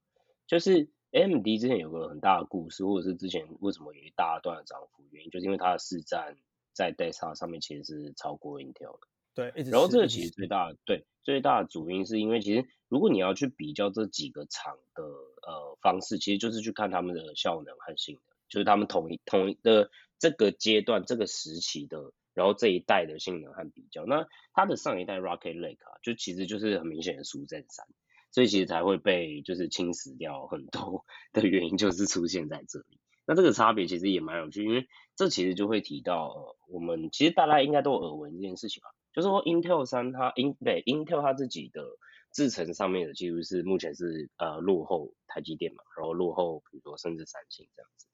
[0.45, 6.37] 就是 AMD 之前有个很大的故事，或者是之前为什么有一大段的涨幅，原因就是因为它的市占。
[6.73, 9.07] 在 Desktop 上面其实是超过 Intel 的，
[9.37, 27.85] 对，然后这个其实最大的对最大的主因是因为其实如果你要去比较这几个厂的呃方式，其实就是去看他们的效能和性能，就是他们同一同一的这个阶段这个时期的，然后这一代的性能和比较，那它的上一代 Rocket Lake 啊，就其实就是很明显的输 Zen 三，
[28.31, 32.99] 所以其实才会被就是侵蚀掉很多的原因就是出现在这里。
[33.27, 41.81] 那这个差别其实也蛮有趣，因为这其实就会提到，呃，我们其实大家应该都有耳闻这件事情啊，就是说 Intel 三它 In 对 Intel 它自己的
[42.31, 48.05] 制程上面的技术是目前是呃落后台积电嘛，然后落后比如说甚至三星这样子，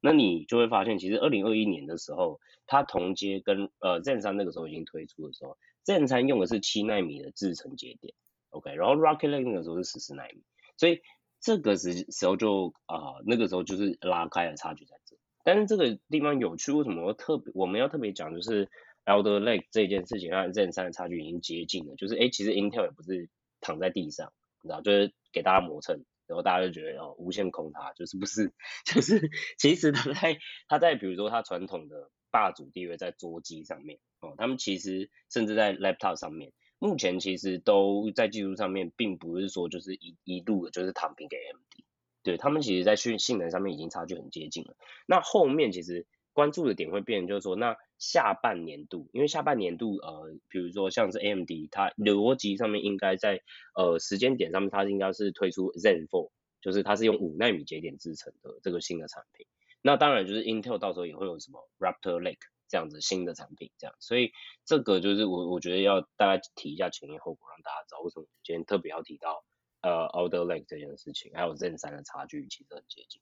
[0.00, 8.14] 那你就会发现，其实二零二一年的时候，它同阶跟呃 Zen 三那个时候已经推出的时候，Zen 三用的是七纳米的制程节点
[8.50, 10.44] ，OK，然后 Rocket Lake 那个时候是十四纳米，
[10.76, 11.00] 所以。
[11.44, 15.16] 这个时时候就啊、那个时候就是拉开了差距在这。
[15.42, 18.70] 但是这个地方有趣，为什么特别我们要特别讲，就是
[19.04, 21.96] Alder Lake 这件事情和 Zen 三的差距已经接近了。
[21.96, 23.28] 就是哎，其实 Intel 也不是
[23.60, 28.52] 躺在地上，你知道，就是给大家磨蹭，然后大家就觉得哦，无限空它，就是不是，
[28.86, 30.38] 就是其实他在
[30.68, 36.52] 他在比如说他传统的霸主地位在桌机上面哦，他们其实甚至在 Laptop 上面。
[36.78, 41.84] 目前其实都在技术上面，并不是说就是一一路的就是躺平给 AMD，
[42.24, 44.74] 对，他们其实在性性能上面已经差距很接近了。
[45.06, 53.42] 那后面其实关注的点会变，就是说那下半年度，因为下半年度呃，比如说像是 AMD，它逻辑上面应该在
[53.74, 59.46] 呃时间点上面，它应该是推出 Zen 4，就是它是用五纳米节点制成的这个新的产品。
[59.82, 62.38] 那当然就是 Intel 到时候也会有什么 Raptor Lake。
[62.68, 64.32] 这样子新的产品，这样，所以
[64.64, 69.44] 这个就是我我觉得要大家提一下前因后果，让大家知道为什么今天特别要提到
[69.82, 73.20] 呃 Alder Lake 这件事情，还有 Zen 三的差距其实很接近。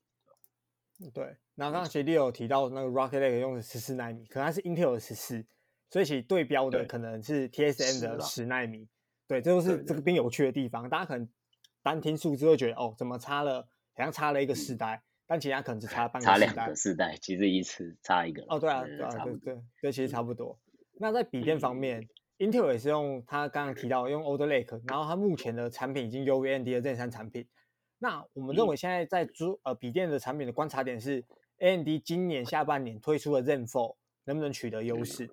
[1.09, 5.43] 对，那刚刚其实你有提到那个 Rocket Lake 用的十四纳米，可能它是 Intel 的十四，
[5.89, 8.87] 所以其实对标的可能是 TSM 的十纳米。
[9.27, 11.27] 对，这就是这个边有趣的地方，大家可能
[11.81, 13.61] 单听数字会觉得哦，怎么差了，
[13.93, 14.95] 好像差了一个世代。
[14.95, 18.43] 嗯但其他可能只差 半个世代，差两个世代，其实一次差一个。
[18.49, 20.59] 哦，对啊，对啊，对对对，其实差不多。
[20.99, 22.01] 那在笔电方面、
[22.39, 27.47] 嗯、，Intel 也是用他刚刚提到用 Older Lake，然后它目前的产品已经优于 AMD 的 Zen 三产品。
[28.03, 31.23] 那我们认为现在在主呃笔电的产品的观察点是
[31.59, 35.25] ，AMD 今年下半年推出的 Zen 4能不能取得优势？
[35.25, 35.29] 嗯、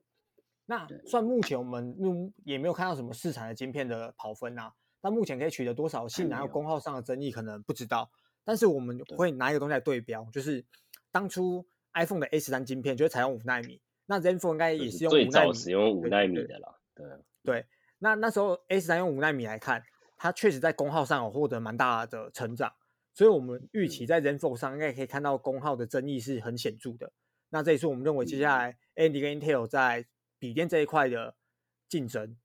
[0.66, 8.10] 那算目前我们目也没有看到什么市场的晶片的跑分啊，但目前可以取得多少性能和功耗上的争议可能不知道。
[8.44, 10.62] 但是我们会拿一个东西来对标，就是
[11.10, 16.78] 当初 iPhone 的 A 十三晶片就是采用五纳米，那 Zen 4应该也是用最早使用五纳米的了。
[16.94, 17.66] 对对，对，
[17.98, 19.82] 那那时候 A 十三用五纳米来看，
[20.18, 22.74] 它确实在功耗上有获得蛮大的成长，
[23.14, 27.12] 所以我们预期在 Zen 4上应该可以看到功耗的争议是很显著的。
[27.50, 30.04] 那这也是我们认为接下来 AMD 跟 Intel 在
[30.38, 31.36] 笔电这一块的
[31.88, 32.36] 竞争。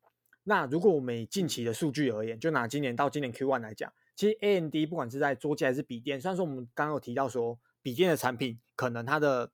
[0.44, 3.92] 那如果我们以近期的数据而言，就拿今年到今年 Q1 来讲。
[4.16, 9.52] 其实 AMD 不管是在桌机还是笔电，虽然说我们刚刚有提到说笔电的产品可能它的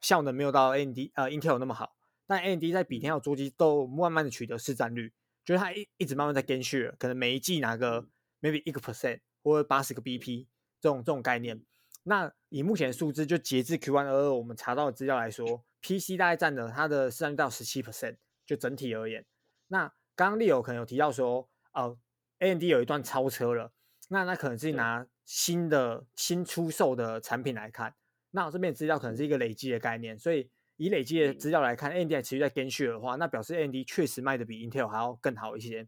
[0.00, 5.12] 效能没有到 AMD 呃 Intel 那么好，但 AMD 在笔电还有桌机都慢慢的取得市占率，
[5.44, 8.06] 就是它一一直慢慢在 gain share，可能每一季拿个
[8.40, 10.46] maybe 一个 percent 或者八十个 BP
[10.80, 11.62] 这种这种概念。
[12.04, 19.24] 那以目前的数字，就截至 Q1 二二，我们查到的资料来说，PC 大概占了它的市占率到十七 percent，就整体而言。
[19.68, 21.96] 那刚刚 Leo 可能有提到说，哦
[22.40, 23.72] ，AMD 有一段超车了，
[24.08, 27.94] 那那可能是拿新的新出售的产品来看，
[28.32, 30.50] 那我这边资料可能是一个累积的概念，所以
[30.82, 35.86] 以累积的资料来看，AMD 还持续在 gain share 的话，那表示 AMD 确实卖的比 Intel 还要更好一些。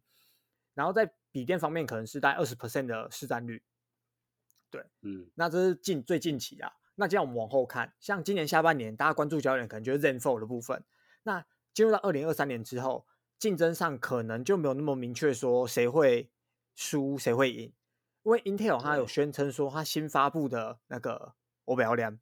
[0.72, 3.60] 然后在笔电方面，可能是大概二十 percent 的市占率。
[4.70, 6.72] 对，嗯，那这是近最近期啊。
[6.94, 10.84] 那这样我们往后看，像今年下半年，大家关注焦点可能就是 Zen Four 的部分。
[11.24, 13.04] 那进入到二零二三年之后，
[13.36, 16.30] 竞争上可能就没有那么明确说谁会
[16.76, 17.72] 输谁会赢，
[18.22, 22.20] 因为 Intel 它有宣称说它新发布的那个我不要亮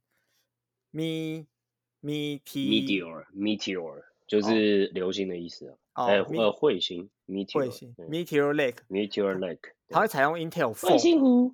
[2.03, 11.53] Meteor Meteor 就是流星的意思啊，哦、呃彗星 Meteor 彗星 Meteor Lake Meteor Lake，它会采用 Intel Fold。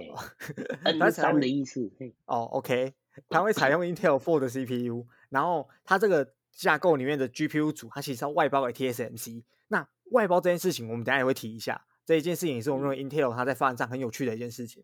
[0.98, 1.90] 它采用的意思
[2.26, 2.94] 哦，OK，
[3.28, 9.42] 它会采用 Intel Fold 的 CPU，然后它这个架构里面的 GPU 组，它其实要外包给 TSMC。
[9.68, 11.84] 那外包这件事情，我们等下也会提一下。
[12.06, 14.82] 这一件事情也是我们认为 Intel 它在发展上很有趣的一件事情。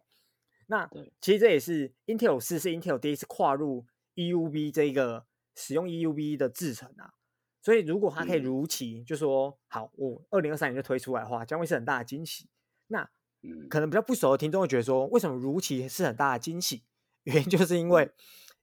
[0.66, 0.88] 那
[1.20, 7.14] 其实这也是 Intel 四是 Intel 第一次跨入 EUV 这个使用 EUV 的制程啊。
[7.62, 12.48] 所以如果它可以如期，就说好，我二零二三年就推出来的话，将会是很大的惊喜。
[12.88, 13.08] 那
[13.68, 16.82] 可能比较不熟的听众会觉得说，为什么如期是很大的惊喜？
[17.24, 18.10] 原因就是因为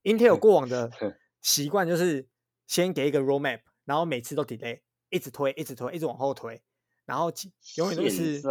[0.04, 0.90] Intel 过往的
[1.42, 2.28] 习惯就是
[2.66, 6.62] 先给一个 roadmap，然后每次都 delay，一直推，一直推，一直往后推，
[7.06, 7.32] 然后
[7.78, 8.42] 永远都是。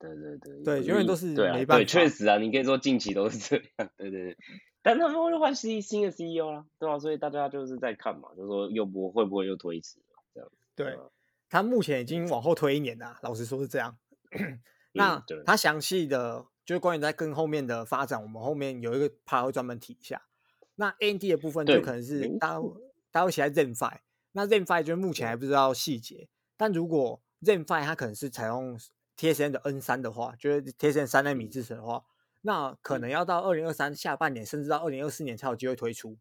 [0.00, 1.74] 对对对，对，永远都是没办法。
[1.76, 3.90] 对，确实啊，你可以说近期都是这样。
[3.96, 4.36] 对对对，
[4.82, 6.98] 但他们会换新新的 CEO 啦，对吧？
[6.98, 9.98] 所以大家就是在看嘛，就是说又不会不会又推迟
[10.34, 10.50] 这样。
[10.74, 10.98] 对，
[11.48, 13.96] 他目前已经往后推一年了，老实说是这样。
[14.92, 20.22] 那他详细的就是关于在更后面的发展，我们后面有一个 part 会专门提一下。
[20.76, 22.60] 那 AMD 的部分就可能是大家
[23.10, 23.98] 大家会写在 Zen Fi
[24.32, 28.78] 那 Zen Five 就是目前还不知道细节，但如果 Zen Five 它可能是采用
[29.16, 32.04] TSM 的 N 三的话，就是 TSM 三纳米制程的话，
[32.40, 36.16] 那可能要到二零二三下半年，甚至到二零二四年才有机会推出。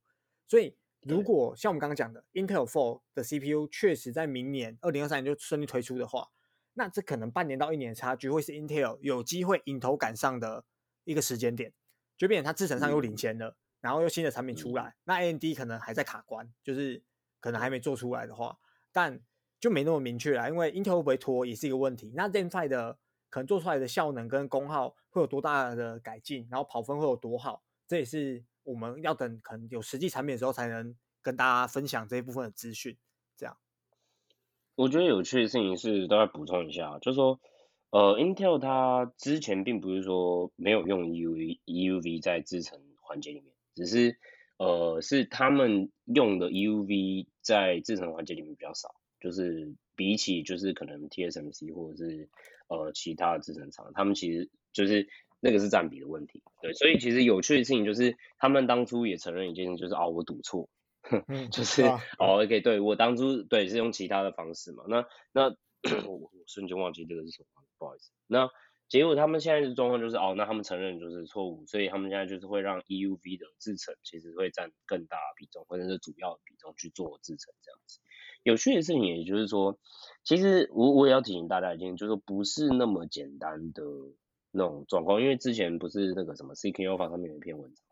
[0.47, 6.29] 所以如果像我们刚刚讲的 Intel 4的 CPU 确实在明年二零二三年就顺利推出的话，
[6.73, 10.65] 那这可能半年到一年的差距，会是 Intel 有机会迎头赶上的
[11.03, 11.71] 一个时间点，
[12.17, 17.01] 就变成它制程上又领先了，嗯、然后又新的产品出来，嗯、那 AMD 可能还在卡关，就是
[17.39, 18.57] 可能还没做出来的话，
[18.91, 19.19] 但
[19.59, 22.11] 就没那么明确了，因为 Intel 会不会拖也是一个问题。
[22.15, 22.97] 那 Zen 5的
[23.37, 32.97] 可能做出来的效能跟功耗会有多大的改进，然后跑分会有多好，这也是我们要等可能有实际产品的时候才能跟大家分享这一部分的资讯，
[33.37, 33.55] 这样。
[34.73, 37.39] 我觉得有趣的事情是，都要补充一下，就是说，
[37.91, 44.17] 呃，Intel 它之前并不是说没有用 U U V 在制程环节里面，只是
[44.57, 52.27] 呃是他们用的 U V 在制程环节里面比较少，就是比起就是可能 TSMC 或者是
[52.67, 55.07] 呃其他的制程厂，他们其实就是
[55.39, 60.69] 那个是占比的问题，对，所以其实有趣的事情就是他们当初也承认一件事，就是哦，我赌错。
[61.53, 65.43] 就是、啊、哦，OK，对我当初对是用其他的方式嘛，那那
[66.05, 68.11] 我我瞬间忘记这个是什么，不好意思。
[68.27, 68.49] 那
[68.89, 78.01] 结果他们现在的状况就是哦，那他们承认就是错误，所以他们现在就是会让 EUV 的制程其实会占更大的比重，或者是主要的比重去做制程这样子。
[78.51, 79.77] 有趣的事情也就是说，
[80.23, 83.83] 其实我我也要提醒大家一件，就是说不是那么简单的
[84.51, 87.83] 那种状况，因为之前不是那个什么 Seeking Alpha 上面有一篇文章，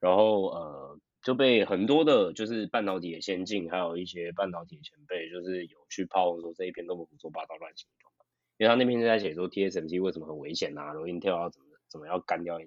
[0.00, 0.98] 然后呃。
[1.20, 8.24] 就被很多的，就是半导体的先进，还有一些半导体的前辈，就是有去抛说这一篇都不胡说八道乱七八糟，
[8.56, 12.62] 因为他那篇是在写说 TSMC 为什么很危险啊，然后 Intel 要怎么怎么要干掉呃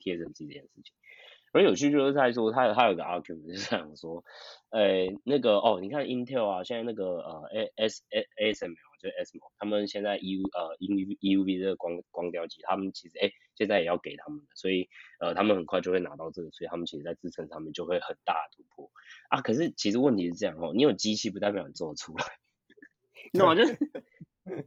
[0.00, 0.94] TSMC 这件事情。
[1.52, 4.22] 而有趣就是在说，他有他有个 argument 就是想说，
[4.70, 18.88] 呃、欸，那个哦，你看 Intel 啊，现在那个呃 A S A ASML 就是 ASML，他们现在 U 呃 EUV 这个光光雕机，他们其实哎、欸、现在也要给他们的，所以呃他们很快就会拿到这个，所以他们其实在支撑上面就会很大的突破
[19.28, 19.40] 啊。
[19.40, 22.24] 可是其实问题是这样哦，你有机器不代表你做得出来，
[23.32, 23.64] 那我就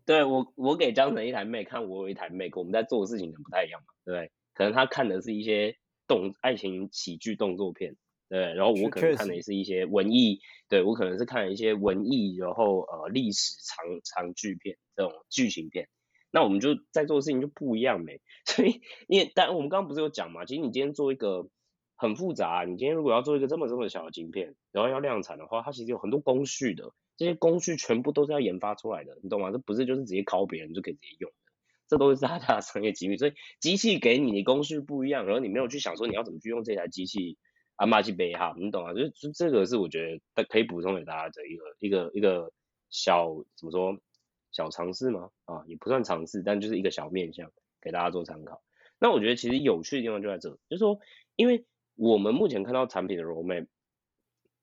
[0.06, 4.32] 对我我给江城一台 Mac 看，我有一台 Mac，我们在做的事情可能不太一样嘛，对不对？
[4.54, 5.78] 可能他看的是一些。
[6.08, 7.96] 动爱情喜剧动作片，
[8.30, 10.40] 对，然后我可能看的也是一些文艺，
[10.70, 15.88] 对我可能是看一些文艺，然后呃历史长长剧片这种剧情片，
[16.32, 18.22] 那我们就在做的事情就不一样没。
[18.46, 21.48] 所以，因为但我们刚刚不是有讲嘛，其实你今天做一个
[21.96, 29.52] 很复杂啊，你今天如果要做一个这么这么小的晶片，然后要量产的话，它其实有很多工序的，这些工序全部都是要研发出来的，你懂吗？
[29.52, 31.43] 这不是就是直接拷别人就可以直接用的，
[31.88, 33.18] 这都是大家的商业机密。
[33.18, 37.38] 所以机器给你的工序不一样，然后你没有去想说你要怎么去用这台机器。
[37.76, 38.94] 阿玛基贝哈，你懂啊？
[38.94, 42.54] 就是这个是我觉得可以补充给大家的一个一个一个
[42.92, 43.98] 小怎么说
[44.52, 45.32] 小尝试吗？
[45.46, 48.62] 啊，也不算尝试，但就是一个小面向给大家做参考。
[49.00, 51.00] 那我觉得其实有趣的地方就在这，就是说，
[51.36, 51.66] 因为
[51.96, 53.66] 我们目前看到产品的 roadmap，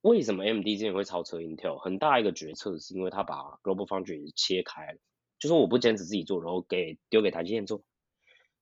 [0.03, 1.79] 为什么 M D 之前会超车 Intel？
[1.79, 4.99] 很大一个决策是因为他把 Global Foundry 切开了，
[5.41, 7.83] 就说我不坚持自己做，然后给丢给台积电做。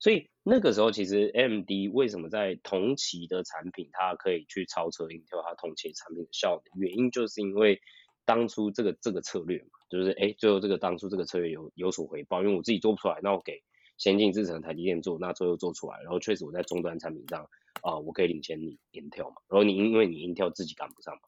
[0.01, 6.81] 所以那个时候，其实 M D 为什么在同期的产品，它可以去超车 Intel 它同期产品的效能？
[6.81, 7.81] 原因就是因为
[8.25, 13.61] 当初这个这个策略嘛，就是哎，最后这个当初这个策略有有所回报，因为我自己做不出来，那我给
[13.97, 17.51] 先进制程台积电做，那最后做出来，然后确实我在终端产品上
[17.83, 21.23] 啊、我可以领先你 Intel 嘛，然后你因为你 Intel 自己赶不上嘛，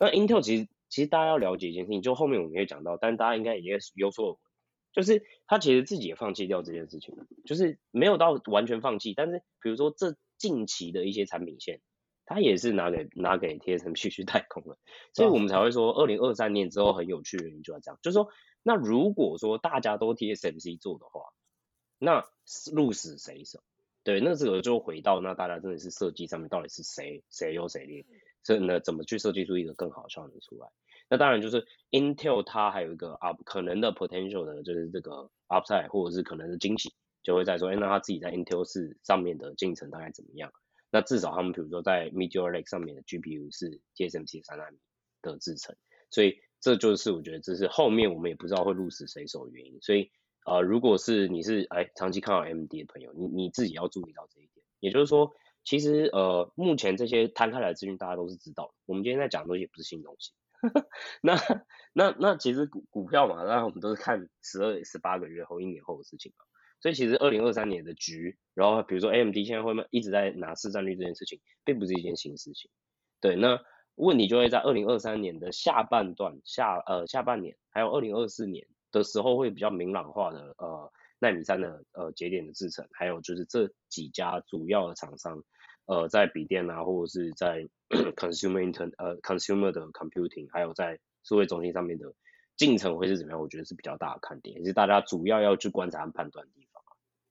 [0.00, 4.40] 那 Intel 其实其实大家要了解一件事情，就后面我们会讲到，但大家应该也有所。
[4.96, 11.82] 就是他其实自己也放弃掉这件事情了，就是没有到完全放弃，但是比如说这近期的一些产品线，
[12.24, 14.78] 他也是拿给拿给 TSMC 去代工了，
[15.12, 18.30] 所以我们才会说二零二三年之后很有趣的原因就要这样，就是说
[18.62, 21.20] 那如果说大家都 TSMC 做的话，
[21.98, 22.24] 那
[22.72, 23.62] 鹿死谁手？
[24.02, 28.06] 对，那这个就回到那大家真的是设计上面到底是谁谁优谁劣，
[28.42, 30.68] 所以呢怎么去设计出一个更好的效能出来？
[31.08, 36.92] 那当然就是 Intel 它还有一个 up 可能的 potential 的，就是这个 upside 或者是可能的惊喜，
[37.22, 40.52] 就会在说，哎，那他自己在 Intel 四上面的进程大概怎么样？
[40.90, 44.78] 那至少他们比如说在 Meteor Lake 上面的 GPU 是 TSMC 三纳米
[45.20, 45.76] 的制程，
[46.10, 49.78] 所以这就是我觉得这是后面我们也不知道会鹿死谁手的原因。
[49.82, 50.10] 所以
[50.46, 54.64] 呃，如果是你是哎长期看好 MD 的朋友，你你自己要注意到这一点。
[54.80, 55.32] 也就是说，
[55.64, 60.32] 其实呃目前这些摊开来的资讯大家都是知道的，我们今天在讲的东西也不是新东西。
[61.22, 61.36] 那
[61.92, 66.44] 那那其实股股票嘛，那我们都是看十二十八个月后一年后的事情嘛。
[66.80, 72.70] 所以其实二零二三年的局，然后比如说 AMD 现在会一直在拿市占率这件事情，并不是一件新事情。
[73.20, 73.58] 对，那
[73.94, 85.42] 问题就会在二零二三年的下半段下呃下半年，还有二零二四年的时候会比较明朗化的呃奈米三的呃节点的制程，还有就是这几家主要的厂商。
[85.86, 87.68] 呃，在笔电啊，或者是在
[88.16, 92.12] consumer inter 呃 consumer 的 computing，还有在数位中心上面的
[92.56, 93.40] 进程会是怎么样？
[93.40, 96.82] 我觉得是比较大的看点，也是大家主要要去观察和判断的地方。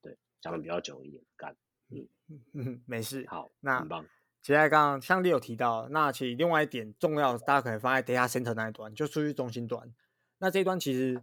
[0.02, 1.54] 对，讲的比较久一点，干，
[1.90, 2.08] 嗯
[2.54, 3.24] 嗯，没事。
[3.28, 4.06] 好，那很棒。
[4.40, 9.92] 其实刚刚像你有提到，那其实另外一点重要，大家可能放在 data center 那一端，就数据中心端。
[10.38, 11.20] 那这一端其实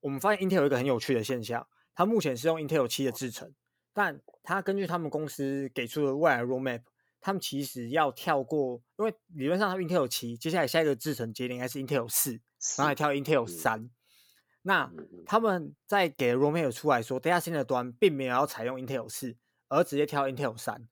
[0.00, 3.52] 我们发现 Intel 有一个很有趣的现象，它目前是用 Intel 七的制程。
[3.96, 6.82] 但他根据他们公司给出的未来 roadmap，
[7.18, 12.32] 他们其实要跳过，因为理论上他 Intel 七，接下来下一个制程节点应该是 Intel 四，
[12.76, 13.90] 然后还跳 Intel 三、嗯。
[14.60, 14.92] 那
[15.24, 19.34] 他们在给 roadmap 出来说，data center 端并没有要采用 Intel 四，
[19.68, 20.86] 而直接跳 Intel 三。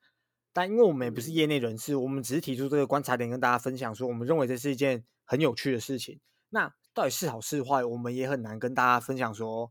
[0.54, 6.18] 但因为我们也不是业内人士，我们只是提出这个观察点跟大家分享，说我们认为这是一件很有趣的事情。
[6.48, 9.70] 那到底是好是坏，我们也很难跟大家分享说，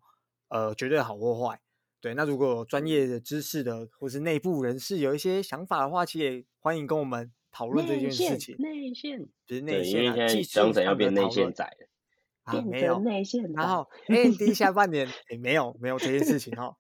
[0.50, 1.60] 呃，绝对好或坏。
[2.04, 8.58] 对，那如果有专业的知识的，或是内部人士有一些想法的话，其实也欢迎跟我们讨论这件事情。
[8.60, 11.88] 内线，就是内线啊，技术上要变内线仔了
[12.44, 13.50] 啊，没有内线。
[13.54, 16.76] 然后 AMD 下半年也没有没有这件事情哦，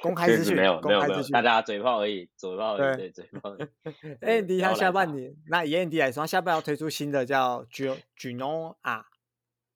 [0.00, 3.56] 公开资讯没有，公开资讯，大家嘴炮而已，嘴炮而已，对，嘴炮。
[4.22, 7.64] AMD 它下半年，那以 AMD 来说，它下半年要推出新的叫
[8.16, 9.06] Genoa 啊，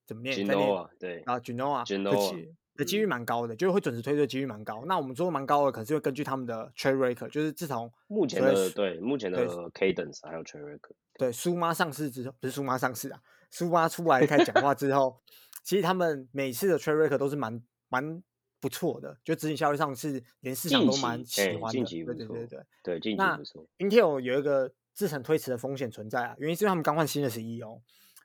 [0.06, 2.52] 怎么念？Geno 啊对，啊 Genoa，Genoa。
[2.74, 4.84] 的几率蛮高的，就是会准时推的几率蛮高。
[4.86, 13.20] 那我们说蛮高的，可是会根据他们的 trade record，就是自从目前的对目前的 cadence 还有 trade record，对苏妈上市之后，不是苏妈上市啊，
[13.50, 15.20] 苏妈出来开始讲话之后，
[15.62, 18.22] 其实他们每次的 trade record 都是蛮蛮
[18.58, 21.70] 不错的，就执行效率上是连市场都蛮喜欢的。
[21.72, 23.66] 近期不错，对对对对对，近期不错。
[23.78, 27.82] Intel 有一个制程推迟的风险存在啊，原因是因为他们刚换新的 CEO。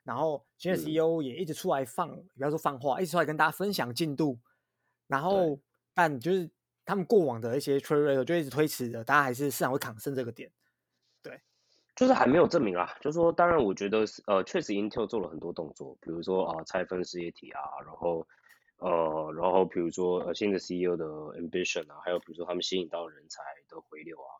[0.08, 4.38] 然后新的 CEO 也一直出来放，嗯、不要说放话，一直出来跟大家分享进度。
[5.06, 5.60] 然后，
[5.92, 6.50] 但就是
[6.86, 10.50] 他们过往的一些 trade record 就一直推迟的，大家还是市场会扛胜这个点。
[11.22, 11.38] 对，
[11.94, 12.96] 就是还没有证明啊。
[13.02, 18.26] 就是说，当然我觉得呃，确实 Intel 做了很多动作，比如说啊、呃，拆分事业体啊，然后
[18.78, 21.04] 呃，然后比如说呃，新的 CEO 的
[21.38, 24.32] ambition 啊，还有比如说他们吸引到人才的回流啊。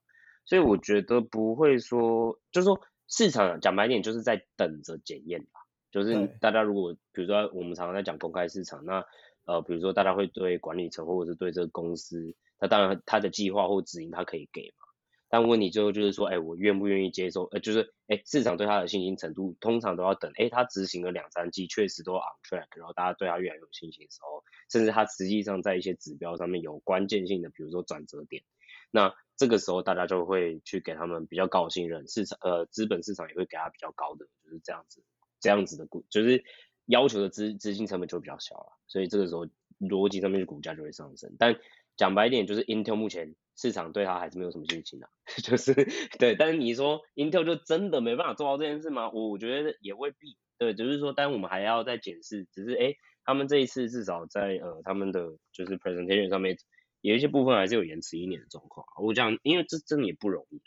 [0.46, 5.57] 所以我觉得不会说，就是说市场讲白点，就是在等着检验吧。
[5.90, 9.04] 就是大家如果比如说我们常常在讲公开市场，那
[9.44, 14.86] 呃，比如说大家会对管理层或者是对这个公司，那当然他的计划或指引他可以给嘛。
[15.30, 17.44] 但问题最后就是说，哎，我愿不愿意接受？
[17.44, 28.42] 呃，就是，哎，市场对他的信心程度，通常都要等，哎，他执行了两三季，确实都 on track，然后大家对他越来越有信心的时候，甚至他实际上在一些指标上面有关键性的，比如说转折点，
[28.90, 35.02] 那这个时候大家就会去给他们比较高的信任，市场，呃，资本市场也会给他比较高的，就是这样子，
[35.40, 36.44] 这样子的股，就是。
[36.90, 39.46] 要求的资资金成本就比较小了，所以这个时候
[39.78, 41.36] 逻辑上面的股价就会上升。
[41.38, 41.54] 但
[41.98, 45.10] 讲白一点，就是 Intel 目前市场对它还是没有什么信心的，
[45.44, 45.74] 就是
[46.18, 46.34] 对。
[46.34, 49.10] 但是你说 Intel 就真的没办法做到这件事吗？
[49.10, 50.38] 我我觉得也未必。
[50.56, 52.46] 对，就是说，但我们还要再检视。
[52.50, 56.56] 只是哎，他们这一次至少在呃他们的就是 presentation 上面
[57.02, 58.86] 有一些部分还是有延迟一年的状况。
[59.02, 60.62] 我讲，因为这真的也不容易。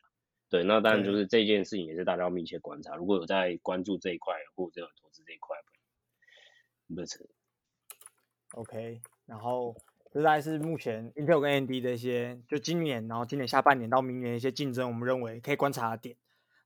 [0.51, 2.95] 对，那当然就是这件事情也是大家要密切观察。
[2.95, 5.57] 如果有在关注这一块或者有投资这一块。
[8.55, 9.73] OK，然后
[10.11, 16.17] 这大概是目前 Intel 跟 AMD 的一些，就今年，然后今年下半年到明年的一些竞争，我们认为可以观察的点。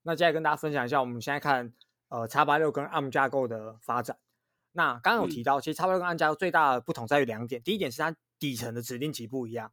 [0.02, 1.72] 那接下来跟大家分享一下，我们现在看
[2.10, 4.18] 呃 X 八六跟 ARM 架构的发展。
[4.72, 9.72] 那刚刚有提到，其实 X 八六跟 ARM 架构最大的不同在于两点，第一点是它底层的指令集不一样，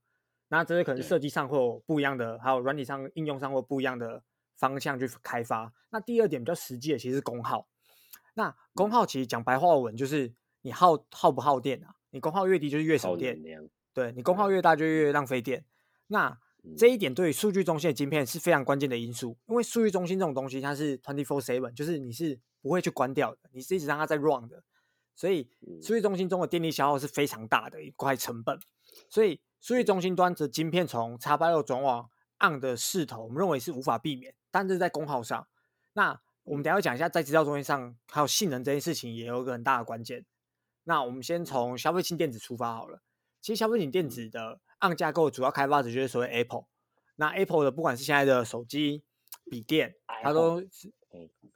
[0.53, 4.23] 那这些可能设计上会有不一样的，还有软体上应用上会有不一样的
[4.55, 5.73] 方向去开发。
[5.91, 7.67] 那第二点比较实际的，其实是功耗。
[8.35, 10.33] 那功耗其实讲白话文就是。
[10.65, 11.97] 你耗耗不耗电啊？
[12.11, 13.37] 你功耗越低就是越省电，
[13.93, 15.65] 对，你功耗越大就越浪费电。
[16.07, 16.39] 那
[16.79, 24.63] 这一点对于数据中心的晶片是非常关键的因素，因为数据中心这种东西它是 twenty four seven，就是你是不会去关掉的，你是一直让它在 run 的，
[25.17, 25.51] 所以
[25.83, 28.57] 数据中心中的电力消耗是非常大的一块成本。
[29.11, 32.11] 所以数据中心端的晶片从 X 八六转往
[32.41, 35.47] ARM 的势头，我们认为是无法避免，但是在功耗上，
[35.93, 40.27] 那我们等下会讲一下在制造中心上还有性能这件事情也有一个很大的关键。
[40.83, 43.03] 那我们先从消费性电子出发好了。
[43.41, 46.65] 其实消费性电子的 ARM 架构主要开发者就是所谓 Apple。
[47.15, 49.05] 那 Apple 的不管是现在的手机、
[49.49, 49.95] 笔电，
[50.25, 50.93] 它都是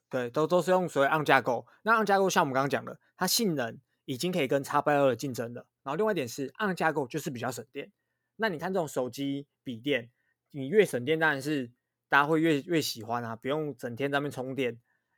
[0.09, 1.67] 对，都都是用所谓 ARM 架构。
[1.83, 5.67] 那 ARM 架构像我们刚刚讲的，它性能已经可以跟 x 八六的竞争了。
[5.83, 7.91] 然后另外一点是 ARM 架构就是比较省电。
[8.37, 10.11] 那你看这种手机、笔电，
[10.51, 11.73] 你越省电当然是
[12.09, 14.73] 大家会越越喜欢啊，不用整天在那边充电，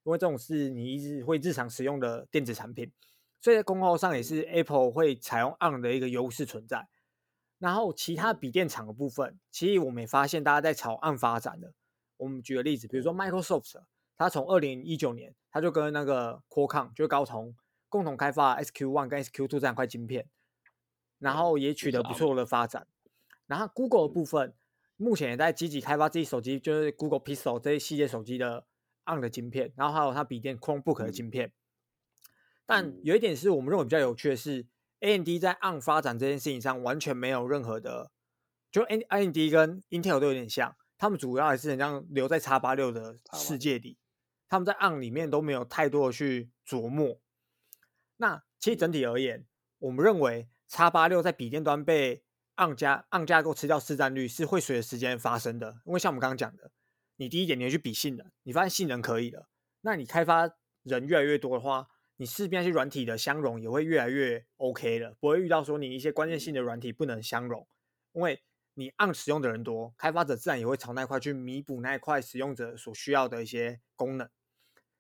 [0.05, 2.93] 因为这种是你一直会日常使用的电子产品。
[3.41, 6.89] 所以在功耗上也是 Apple 会采用 on 的一个优势存在。
[7.59, 11.73] 然后其他笔电厂的部分，其实我们也发现大家在朝 on 发展的。
[12.17, 13.81] 我们举个例子，比如说 Microsoft，
[14.17, 17.55] 它从二零一九年，它就跟那个 Qualcomm 就是高通
[17.89, 20.29] 共同开发 SQ One 跟 SQ Two 这两块晶片，
[21.19, 22.87] 然后也取得不错的发展。
[23.49, 24.55] 然后 Google 的部分，
[24.97, 28.67] 目前也在积极开发自己手机，就是 Google Pixel 这一系列手机的
[29.07, 31.53] ARM 的晶片，然后还有它笔电 Chromebook 的晶片。
[32.67, 34.67] 但有一点是我们认为比较有趣的是
[35.01, 38.11] ，AMD 在 ARM 发展这件事情上完全没有任何的，
[38.71, 43.97] 就 AMD 跟 Intel 都有点像，他们主要还是很像留在 X 八六的世界里，
[44.47, 47.19] 他们在 ARM 里面都没有太多的去琢磨。
[48.19, 49.47] 那其实整体而言，
[49.79, 52.23] 我们认为 X 八六在笔电端被
[52.59, 56.71] ARM 架 ARM 架构吃掉市占率是会随着时间发生的，因为像我们刚刚讲的，
[57.17, 59.49] 你第一点你要去比性能，你发现性能可以了，
[59.81, 60.51] 那你开发
[60.83, 61.89] 人越来越多的话。
[62.21, 67.65] 你势必那些软体的相容也会越来越 OK 了，不会遇到说你一些关键性的软体不能相容，
[68.13, 68.43] 因为
[68.75, 74.29] 你 ARM 使用的人多，开发者自然也会朝那块去弥补那一块使用者所需要的一些功能。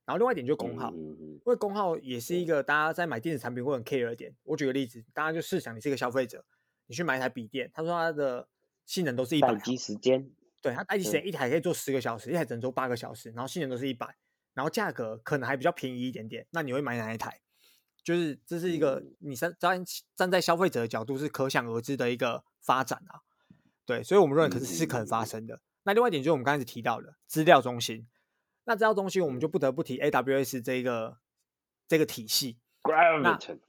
[0.04, 4.32] 然后另外一点就是功耗，因为功耗也是一个大家在买电子产品会很 care 的点。
[4.44, 6.44] 我举个例子，大家就试想你是一个消费者，
[6.88, 8.48] 你去买一台笔电，他说它的
[8.84, 10.28] 性能都是一百，待机时间，
[10.60, 14.16] 对，它待机时间一台可以做十个小时，一台只能做八个小时，然后性能都是一百。
[14.54, 17.40] 然后价格可能还比较便宜一点点，那你会买哪一台？
[18.02, 19.84] 就是这是一个你站站
[20.16, 23.20] 站在消费者的角度是可想而知的一个发展啊。
[23.86, 25.60] 对，所以我们认为可是是可能发生的。
[25.84, 28.08] 那另外一点就是我们刚才提到的资料中心，
[28.64, 31.18] 那资料中心我们就不得不提 AWS 这一个
[31.86, 32.58] 这个体系。
[32.82, 33.60] Graviton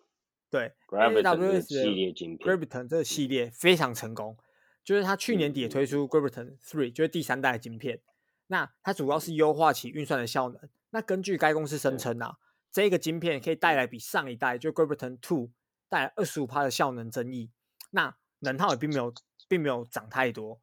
[0.49, 4.37] 对 Graviton 系列晶片 Graviton 这个系列非常成功，
[4.83, 8.01] 就是它去年底也推出 Graviton Three，就是第三代的晶片。
[8.47, 10.59] 那它主要是优化其运算的效能。
[10.89, 12.37] 那根据该公司声称啊，
[12.71, 15.51] 这个晶片可以带来比上一代就 Graviton Two
[15.87, 17.51] 带来二十五趴的效能增益。
[17.91, 19.13] 那能耗也并没有，
[19.47, 20.59] 并没有涨太多，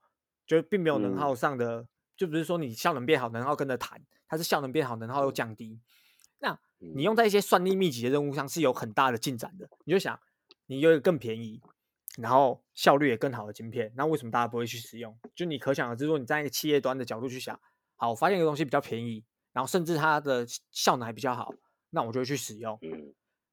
[0.46, 5.80] 就并没有能耗上的，嗯、就不是说你效能变好，能耗跟着弹，它是效能变好，能耗又降低。
[6.38, 9.68] 那你用在一些算力密集的任务上是有很大的进展的。
[9.84, 10.18] 你就想，
[10.66, 11.60] 你有一个更便宜，
[12.18, 15.18] 然后效率也更好的晶片，那为什么大家不会去使用？
[15.34, 17.58] 就你可想而知，说你在一个企业端的角度去想，
[17.96, 19.24] 好，我发现一个东西比较便宜。
[19.52, 21.50] 然后甚至它的效能还比较好，
[21.88, 22.78] 那我就会去使用。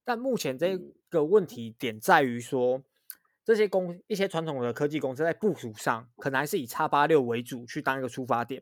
[0.03, 2.83] 但目前这个问题点在于说，
[3.45, 8.61] 这些公一些传统的科技公司在部署上，可能还是以叉八六为主去当一个出发点。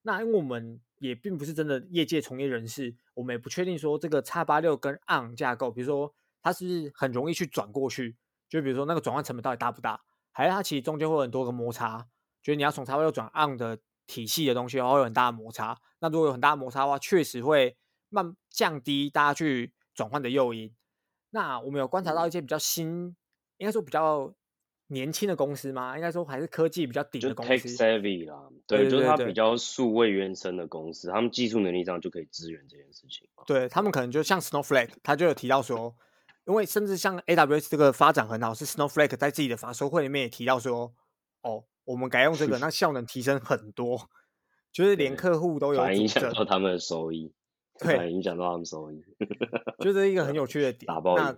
[0.00, 6.12] 那因为我们也并不是真的业界从业人士，我们也不确定说这个叉八六跟 on 架构，比如说
[6.42, 8.16] 它是不是很容易去转过去，
[8.48, 10.00] 就比如说那个转换成本到底大不大，
[10.32, 12.06] 还是它其实中间会有很多个摩擦，
[12.42, 15.78] 就是你要从叉八六转 on 的体系的东西，然后会有很大的摩擦。
[16.00, 17.76] 那如果有很大的摩擦的话，确实会
[18.10, 20.74] 慢降低大家去转换的诱因。
[21.30, 23.16] 那我们有观察到一些比较新，
[23.56, 24.34] 应该说比较
[24.94, 25.94] 年轻的公司吗？
[25.94, 27.52] 应该说还是科技比较顶的公司。
[27.52, 33.28] tech savvy 啦，对，对，对，对，就是它比较数位原生的公司，他们技术能力上就可以支援这件事情。
[33.46, 35.94] 对，他们可能就像 Snowflake，他就有提到说，
[36.46, 40.94] 因为甚至像 AWS 这个发展很好，是 Snowflake 在自己的发售会里面也提到说，
[41.42, 44.08] 哦，我们改用这个， 那效能提升很多。
[44.72, 47.32] 就是连客户都有影响到他们的收益，
[47.78, 49.04] 对，影响到他们收益，
[49.78, 50.84] 就是一个很 有趣的点。
[50.86, 51.32] 打包，那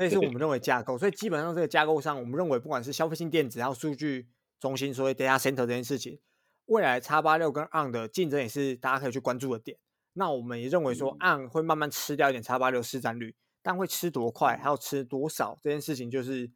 [0.00, 4.26] 这也是我们认为架构，所以基本上这个架构上，我们认为不管是消费性电子，还有数据
[4.58, 6.18] 中心，所谓 data center 这件事情，
[6.66, 9.76] 未来 x 八六跟 on 的竞争也是大家可以去关注的点。
[10.14, 16.50] 那我们也认为说，on 会慢慢吃掉一点 x 八六市占率，但会吃多快，还要吃多少这件事情，就是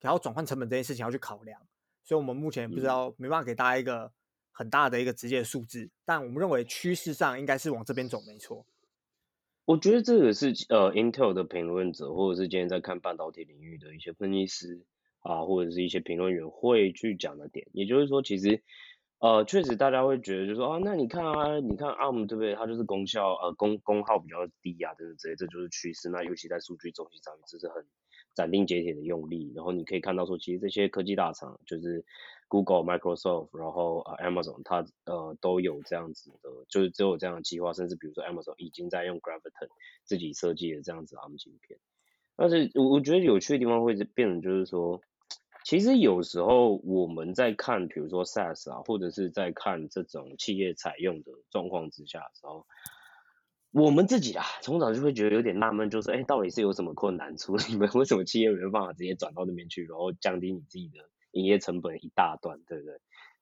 [0.00, 1.60] 然后转换成本这件事情要去考量。
[2.02, 4.12] 所以我们目前不知道，没办法给大家一个。
[4.54, 8.66] 很大的一个直接的数字，但我们认为趋势上应该是往这边走，没错。
[9.64, 14.84] 我觉得这个是呃，Intel 的评论者，或者是今天在看半导体领域的一些分析师
[15.20, 17.68] 啊，或者是一些评论员会去讲的点。
[17.72, 18.60] 也就是说，其实
[19.20, 22.54] 呃，确实大家会觉得，就是说啊，那你看啊，你看 ARM 对不对？
[22.56, 26.08] 它就是功效呃功功耗比较低啊，等等之类，这就是趋势。
[26.10, 27.86] 那尤其在数据中心上面，这是很
[28.34, 29.52] 斩钉截铁的用力。
[29.54, 32.04] 然后你可以看到说，其实这些科技大厂就是。
[32.52, 39.68] Google、Microsoft，然后呃 Amazon，它呃都有这样子的，就是只有这样的计划，甚至比如说 Amazon 已经在用 Graviton
[40.04, 41.78] 自己设计的这样子 ARM 芯片。
[42.36, 45.00] 但是我我觉得有趣的地方会变成就是说，
[45.64, 52.66] 其实有时候我们在看，比如说 SaaS 啊，或者是在看这种企业采用的状况之下的时候，
[53.72, 57.56] 我们自己啊，从早就会觉得有点纳闷，就是哎，到底是有什么困难处？
[57.70, 61.08] 你 们为什么企业没有办法直接转到那边去，然后降低你自己的？
[61.32, 62.94] 营业成本一大段，对不对？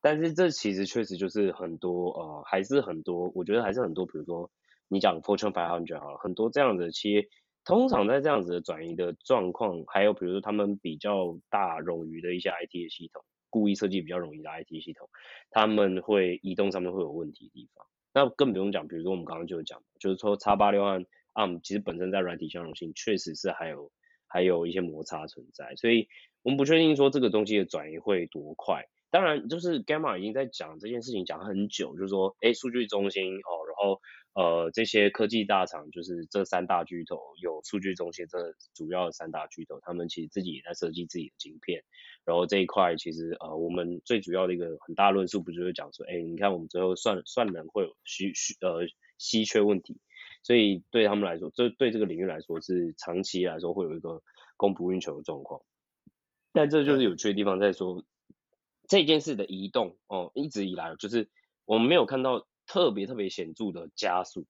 [0.03, 4.51] 但是这其实确实就是很多呃，还是很多，我觉得还是很多，比如说
[4.89, 7.29] 你讲 Fortune 500好了，很多这样子的企业，
[7.67, 15.11] 通常在这样子的转移的状况，还有比如说他们比较大冗余的一些 IT 系统，故意设计比较冗余的 IT 系统，
[15.51, 17.87] 他们会移动上面会有问题的地方。
[18.15, 23.93] 那更不用讲，比如说我们刚刚就有讲，就是说 X86 和 ARM 其实本身在软体相容性确实是还有
[24.27, 26.09] 还有一些摩擦存在，所以。
[26.43, 34.01] 我们不确定说这个东西的转移会多快，当然就是 Gamma 已经在讲这件事情讲很久，就是说，哎，数据中心哦，然后
[34.33, 41.83] 呃这些科技大厂就是这三大巨头有数据中心这主要的三大巨头，他们其实自己也在设计自己的晶片，
[42.25, 48.87] 然后这一块其实呃我们最主要的一个很大论述不就是讲说，哎，你看我们最后算算能会有稀稀呃
[49.19, 49.99] 稀缺问题，
[50.43, 54.23] 所以对他们来说，这对这个领域来说是长期来说会有一个
[54.57, 55.61] 供不应求的状况。
[56.53, 58.05] 但这就是有趣的地方，在说
[58.89, 61.29] 这件事的移动哦，一直以来就是
[61.65, 64.47] 我们没有看到特别特别显著的加速，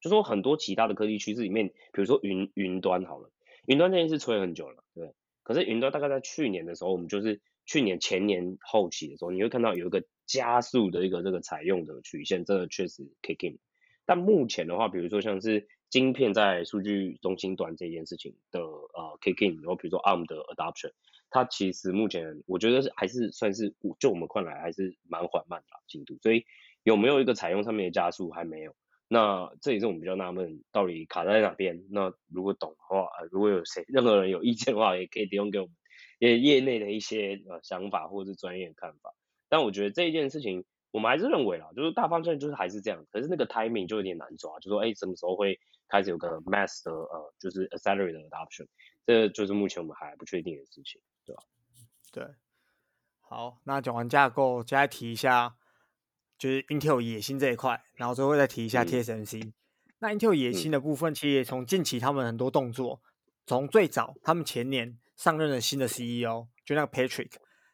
[0.00, 3.30] 就说很多其他的科技趋势里面，比如说云云端好了，
[3.66, 5.14] 云端这件事吹很久了，对。
[5.42, 13.58] 可是云端大概在去年的时候，我们就是去年前年后期的时候，你会看到有一个加速的一个这个采用的曲线，真的确实 kick in。
[14.04, 20.92] 但目前的话，比如说像是晶片在数据中心端这件事情的呃 kick in，然后比如说 ARM 的 adoption。
[21.32, 26.44] 它其实目前我觉得是还是算是，就我们看来还是蛮缓慢的进度，所以
[26.82, 28.76] 有没有一个采用上面的加速还没有。
[29.08, 31.86] 那这也是我们比较纳闷，到底卡在哪边？
[31.90, 35.74] 那如果懂的话，如果有谁任何人有意见的话，也可以提供给我们，
[36.18, 39.14] 也业内的一些呃想法或者是专业的看法。
[39.48, 45.58] 但我觉得这一件事情，我们还是认为啦，就是大方向就是还是这样，可是那个 timing 就有点难抓，就说哎什么时候会
[45.88, 48.66] 开始有个 mass 的呃就是 accelerated adoption，
[49.06, 51.00] 这就是目前我们还不确定的事情。
[51.24, 51.42] 对吧？
[52.10, 52.26] 对，
[53.20, 55.56] 好，那讲完架构，再来提一下，
[56.38, 59.44] 就是 Intel 野心这一块，然后最后再提一下 TSMC。
[59.44, 59.52] 嗯、
[60.00, 63.00] 那 Intel 野心的部分，其实从近期他们很多动作，
[63.46, 67.30] 从最早他们前年上任的新的 CEO，就那个 Patrick，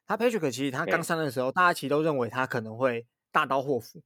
[0.06, 4.02] 他 Patrick 其实他刚上任的时候，大家其实都认为他可能会大刀阔斧，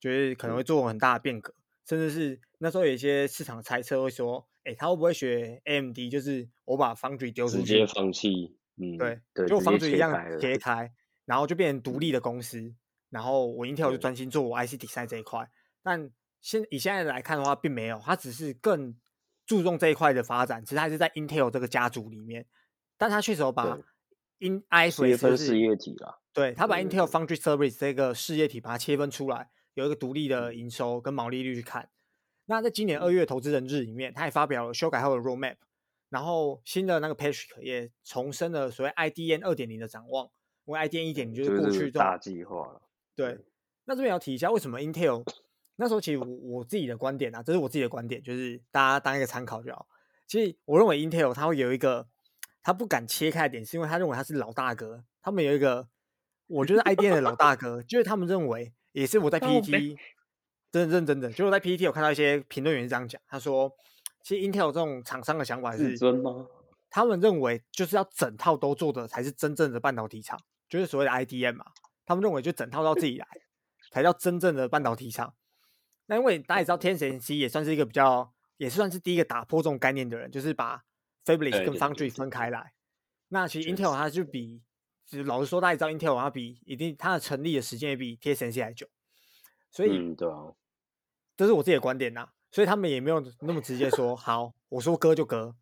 [0.00, 8.55] 就是可能会做很大的变革，甚至是那时候有一些市场猜测会说，哎，他会不会学 AMD，就是我把 Foundry 丢出去，直接放弃。
[8.76, 10.90] 嗯，对，就房子一样切开，
[11.24, 12.74] 然后就变成独立的公司，
[13.10, 15.48] 然后我 Intel 就专心做我 IC Design 这一块。
[15.82, 16.10] 但
[16.40, 18.96] 现以现在来看的话，并没有，它只是更
[19.46, 22.46] 注重这一块的发展，其实还是在 Intel 这个家族里面，
[22.98, 23.78] 但它确实有把
[24.38, 31.88] In IFRS 分事业体了，对，它把 Intel Foundry Service 这个事业体把它切分出来，有一个独立的营收跟毛利率去看。
[32.44, 35.56] 那在今年二月投资人日里面，他也发表了修改后的 Roadmap，
[36.08, 40.30] 然后新的那个 Patrick 也重申了所谓 IDN 二点零的展望，
[40.64, 42.82] 因为 IDN 一点零就是过去就是大计划了。
[43.14, 43.38] 对，
[43.84, 45.24] 那这边要提一下，为什么 Intel
[45.76, 49.86] 那时候其实我我自己的观点啊，这是我自己的观点，就是大家当一个参考就好。
[50.26, 52.08] 其实我认为 Intel 它会有一个
[52.62, 55.04] 他不敢切开的点，是因为他认为他是老大哥。
[55.22, 55.88] 他们有一个，
[56.46, 59.96] 我觉得 IDN 的老大哥，就是他们认为，也是我在 PPT。
[60.72, 63.72] 真的认真的，就是我在 PPT 有看到一些评论员这样讲，他说，
[64.26, 65.96] 其实 Intel 这种厂商的想法是，
[66.90, 70.36] 他们认为就是要整套都做的才是真正的半导体厂，
[70.68, 71.66] 就是所谓的 IDM 嘛。
[72.04, 73.28] 他们认为就整套都要自己来，
[73.92, 75.32] 才叫真正的半导体厂。
[76.06, 80.82] 那因为大家也知道天神 C 也算是一个比较，也算是第一个打破这种概念的人，就是把
[81.24, 82.72] Fabless 跟 Foundry 分开来。
[83.28, 84.60] 那其实 Intel 它就比，
[85.24, 88.88] 老实说，大家也知道 Intel 它比一定它的成立的时间也比 TSMC 还久。
[89.70, 90.50] 所以，嗯，对啊，
[91.36, 92.30] 这是我自己的观点呐。
[92.56, 95.54] 所以他们也没有那么直接说 好，我说割就割，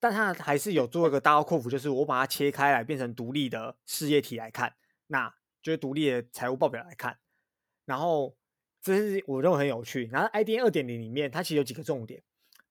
[0.00, 4.74] 但他还是有做一个大刀阔斧，就是我把它切开来变成独立的事业体来看，
[5.06, 5.32] 那
[5.62, 7.18] 就是独立的财务报表来看。
[7.84, 8.34] 然后
[8.82, 10.08] 这是我认为很有趣。
[10.10, 12.20] 然后 IDN 二点零里面，它其实有几个重点，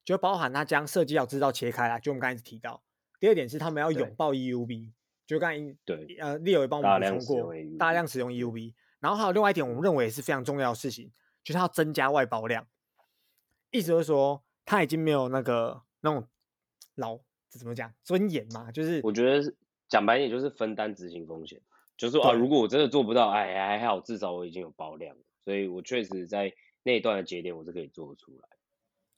[0.04, 2.84] 就包含它将设计要制造切开来，就我们刚才提到。
[3.18, 4.92] 第二点是他们要拥抱 EUV，
[5.26, 8.74] 就刚才对呃 Leo 也帮我们补充过，大量使用 EUV。
[9.00, 11.10] 然后还有另外一点，我们认为也是非常重要的事情，
[11.46, 12.68] 就是它要增加外包量。
[13.74, 16.26] 意思就是说，他已经没有那个那种
[16.96, 17.20] 老
[17.50, 19.54] 怎么讲尊严嘛，就是我觉得
[19.90, 21.60] 讲白一点，就是分担执行风险。
[21.98, 26.54] 就是说啊，如果我真的做不到，哎，还好，至少我已经有包量，所以我确实在
[26.84, 28.48] 那一段的节点，我是可以做得出来。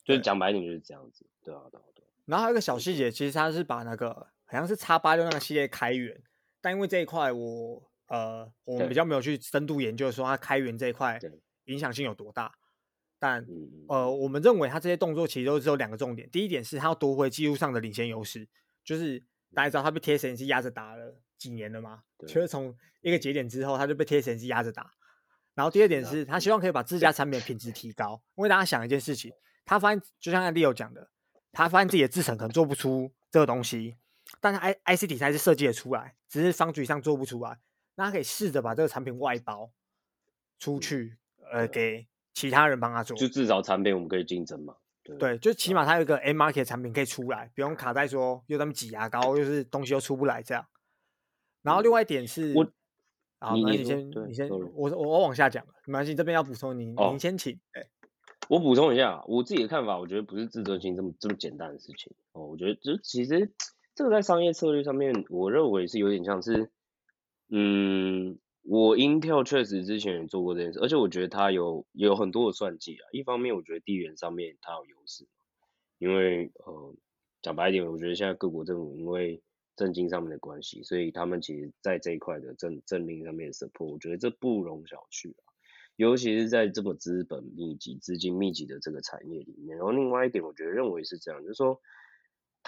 [0.04, 2.04] 就是讲白一点，就是这样子，对啊，对啊，对。
[2.24, 4.10] 然后还有一个小细节，其实他是把那个
[4.46, 6.20] 好像是叉八六那个系列开源，
[6.60, 7.82] 但因为这一块我。
[8.08, 11.18] 呃，我们比较没有去深度研究说它开源这一块
[11.64, 12.54] 影响性有多大，
[13.18, 13.46] 但
[13.88, 16.28] 呃，我们认为他这些动作其实都只有两个重点。
[16.30, 18.46] 第一点是他要夺回技术上的领先优势，
[18.84, 19.22] 就是
[19.54, 24.92] 大家知道他被 TSMC 压着打了几年了嘛，就是从一个节点之后，他就被 TSMC 压着打。
[25.54, 29.32] 然后第二点是他希望可以把自家产品的品质提高，因为大家想一件事情，
[29.64, 31.08] 他发现就像 Leo 讲的，
[31.52, 33.96] 他发现自己的制程可能做不出这个东西，
[34.38, 37.58] 但是 I IC 底材是设计的出来，只是 Foundry 上做不出来。
[37.94, 39.70] 那他可以试着把这个产品外包
[40.58, 41.16] 出去，
[41.50, 42.06] 呃，给
[42.36, 44.76] 其他人帮他做，就至少产品我们可以竞争嘛。
[45.02, 50.66] 对，对就起码它有一个 M market 产品可以出来，不用卡在说又他们挤牙膏，又是东西又出不来这样。
[51.62, 52.70] 然后另外一点是，我，
[53.38, 57.58] 啊，你你先你先，我我我往下讲，没关系，这边要补充，你您先请。
[57.72, 57.88] 对，
[58.50, 62.46] 我补充一下，我自己的看法，我觉得不是自尊心这么这么简单的事情哦。
[62.46, 63.50] 我觉得就其实
[63.94, 66.70] 这个在商业策略上面，我认为是有点像是。
[67.48, 68.36] 嗯，
[68.68, 73.06] 我 Intel 确实之前也做过这件事，而且我觉得它有有很多的算计啊。
[73.12, 75.24] 一方面，我觉得地缘上面它有优势，
[75.98, 76.94] 因为呃，
[77.42, 79.40] 讲白一点，我觉得现在各国政府因为
[79.76, 85.46] 政经上面的关系，所以他们其实在这一块的政政令上面的 support，我觉得这不容小觑啊。
[85.94, 89.78] 尤其是在这么资本密集、资金密集的这个产业里面。
[89.78, 91.80] 然后另外一点，我觉得认为是这样，就是说。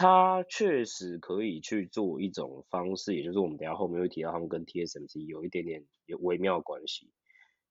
[0.00, 7.10] 它确实可以去做一种方式，也就是我们等下后面会提到，他们跟 TSMC 有一点点有微妙关系，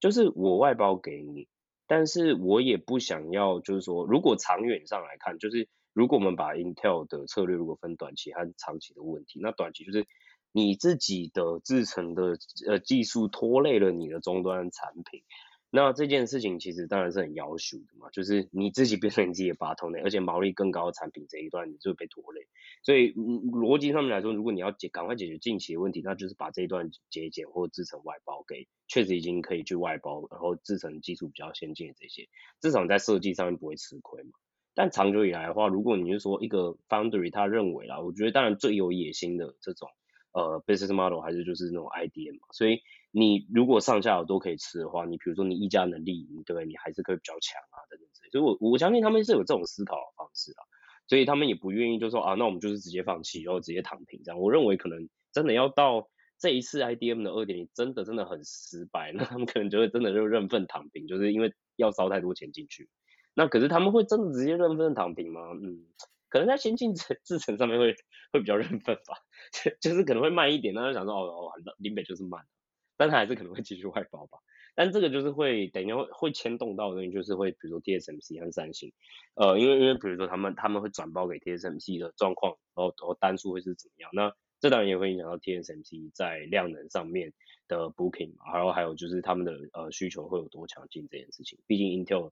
[0.02, 1.48] 就是我外包给你，
[1.88, 10.06] 但是我也不想要，就是说，如果长远上来看，就是如果我们把 Intel 的策略如果分短期和长期的问题，那短期就是
[10.52, 15.24] 你自己的制成的呃技术拖累了你的终端产品。
[15.70, 22.48] 那这件事情其实当然是很要求的嘛，就是你自己变成你自己的 bottleneck，而且毛利更高的产品这一段你就会被拖累。
[22.84, 32.30] 所以逻辑上面来说，如果你要解赶快解决近期的问题，那就是把这一段节俭或制成外包给确实已经可以去外包，然后制成技术比较先进的这些，
[32.62, 34.30] 至少在设计上面不会吃亏嘛。
[34.74, 39.90] 但长久以来的话，如果你是说一个 foundry 他认为啦，我觉得当然最有野心的这种
[40.32, 42.80] 呃 business model 还是就是那种 IDM 嘛，所以。
[43.12, 46.66] 你如果上下游都可以吃的话，你比如说你议价能力，对不对？
[46.66, 48.30] 你还是可以比较强啊，等等之类。
[48.30, 50.62] 所以我我相信他们是有这种思考的方式啊，
[51.08, 54.40] 所以他们也不愿意就说啊，那我们就是直接放弃，然后直接躺平这样。
[54.40, 62.90] 我认为可能真的要到这一次 IDM 的二点零真的真的很失败， 那他们可能就会真的就认份躺平，就是因为要烧太多钱进去。
[63.34, 65.42] 那可是他们会真的直接认份躺平吗？
[65.62, 65.86] 嗯，
[66.30, 67.96] 可能在先进制制程上面会
[68.34, 69.18] 会比较认份吧，
[69.82, 72.44] 就是可能会慢一点，那就想说哦哦，林北就是慢。
[72.98, 74.40] 但他还是可能会继续外包吧，
[74.76, 78.92] 但这个就是会等一下会会牵动到的东西，就是会比如说 TSMC 和三星，
[79.36, 84.10] 呃，因为因为比如说他们他们会转包给 TSMC 的状况，然后然后单数会是怎么样？
[84.14, 87.32] 那这当然也会影响到 TSMC 在量能上面
[87.68, 91.60] 的 booking，然后还有就是他们的呃需求会有多强劲这件事情。
[91.68, 92.32] 毕竟 Intel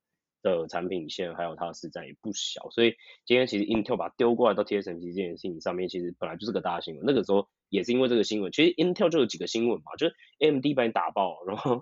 [0.52, 7.04] 的产品线还有它的市占也不小，所以今天其实 Intel 把它丢过来到 TSMC 这件事情上面，其实本来就是个大新闻。
[7.06, 11.82] 那个时候也是因为这个新闻，其实 Intel 就有几个新闻嘛，就是 AMD 把你打爆，然后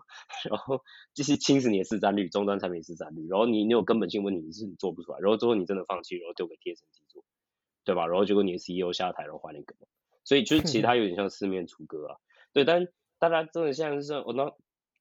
[0.50, 0.82] 然后
[1.14, 7.26] 就是侵蚀你的市占率，终端产品市占率，然后你你有根本性问题是你做不出来，然后最后你真的放弃，然后丢给 TSMC 做，
[7.84, 8.08] 对吧？
[8.08, 9.76] 然后结果你的 CEO 下台，然后换一个，
[10.24, 12.16] 所以就是其实 它有点像四面楚歌啊。
[12.54, 12.88] 对，但
[13.20, 14.56] 大家真的现在是我那。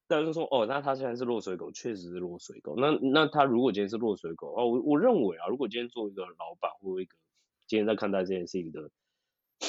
[0.07, 2.75] 但是说哦，那他现在是落水狗，确实是落水狗。
[2.77, 7.15] 那那他如果今天是落水狗哦，我我认为啊，如果今天做一个老板或一个
[7.67, 8.91] 今天在看待这件事情的，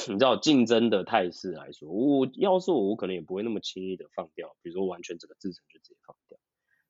[0.09, 6.37] 你知道竞争的态势来说，我要是我，我可能也不会那么轻易的放掉，比如说完全整个制程就直接放掉，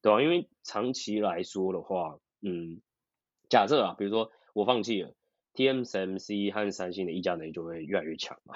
[0.02, 0.22] 对吧？
[0.22, 2.82] 因为长期来说的话，嗯，
[3.50, 5.14] 假设啊，比如说我放弃了
[5.54, 8.56] ，TSMC 和三星的议价能力就会越来越强嘛。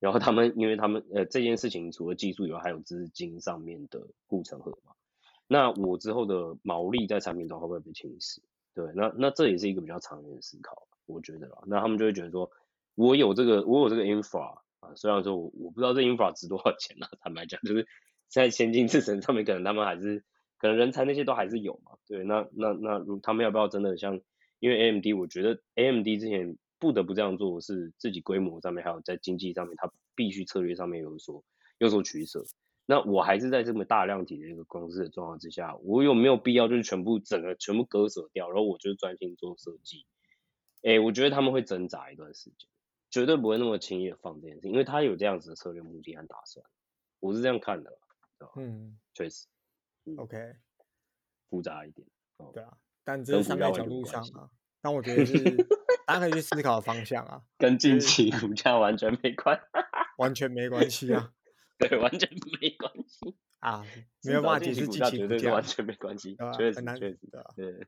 [0.00, 4.92] 然后他们，因为他们呃这件事情除了技术以外，还有资金上面的护城河嘛。
[5.48, 8.38] 那我之后的毛利在产品端会不会被侵蚀？
[8.74, 11.58] 对，那那这也是一个比较长远的思考，我觉得啦。
[11.66, 12.50] 那他们就会觉得说，
[12.94, 17.88] 我有这个，我有这个 infra 啊，虽然说我我不知道这 infra 值多少钱啊，坦白讲，就是
[18.28, 20.22] 在先进制程上面，可能他们还是
[20.58, 21.98] 可能人才那些都还是有嘛。
[22.06, 24.20] 对，那那那如他们要不要真的像，
[24.60, 26.56] 因为 AMD，我觉得 AMD 之前。
[26.78, 31.44] 不得不这样做，是自己规模上面，还有在经济上面，它必须策略上面有所
[31.78, 32.44] 有所取舍。
[32.86, 40.06] 那我还是在这么大量体的一个公司的状况之下，我有没有必要就是全部整个全部割舍掉，然后我就专心做设计？
[40.82, 42.68] 哎、欸，我觉得他们会挣扎一段时间，
[43.10, 46.64] 绝对不会那么轻易的放这件事，因为他有这样子的策略目的和打算。
[47.20, 47.98] 我是这样看的，
[48.56, 49.46] 嗯，确实、
[50.04, 50.54] 嗯、，OK，
[51.50, 52.06] 复杂一点，
[52.54, 54.48] 对啊，但这是商业角度上啊，
[54.80, 55.34] 但我觉得是。
[56.08, 59.60] 大家可以去思考的方向啊，跟近期股价完全没关，
[60.16, 61.32] 完全没关系啊，
[61.76, 62.26] 对，完全
[62.58, 63.84] 没关系啊，
[64.22, 67.44] 没有办法解释近期股价完全没关系，确实很难确实的。
[67.54, 67.86] 对，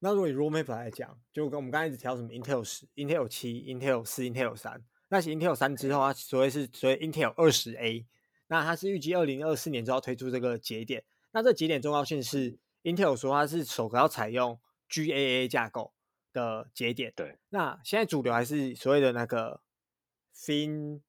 [0.00, 8.06] 那如果以 roadmap 来讲，就跟我们刚才一直提到什么 Intel 十、Intel 七、Intel 四、Intel 三，那些 Intel 三之后，它所谓是所谓 Intel 二十 A，
[8.48, 11.02] 那它是预计二零二四年就要推出这个节点，
[11.32, 14.60] 那这节点重要性是 Intel 说它是首个要采用
[14.90, 15.93] GAA 架构。
[16.34, 19.62] 的节点，对，那现在主流还是所谓的那个
[20.36, 21.00] FinFET，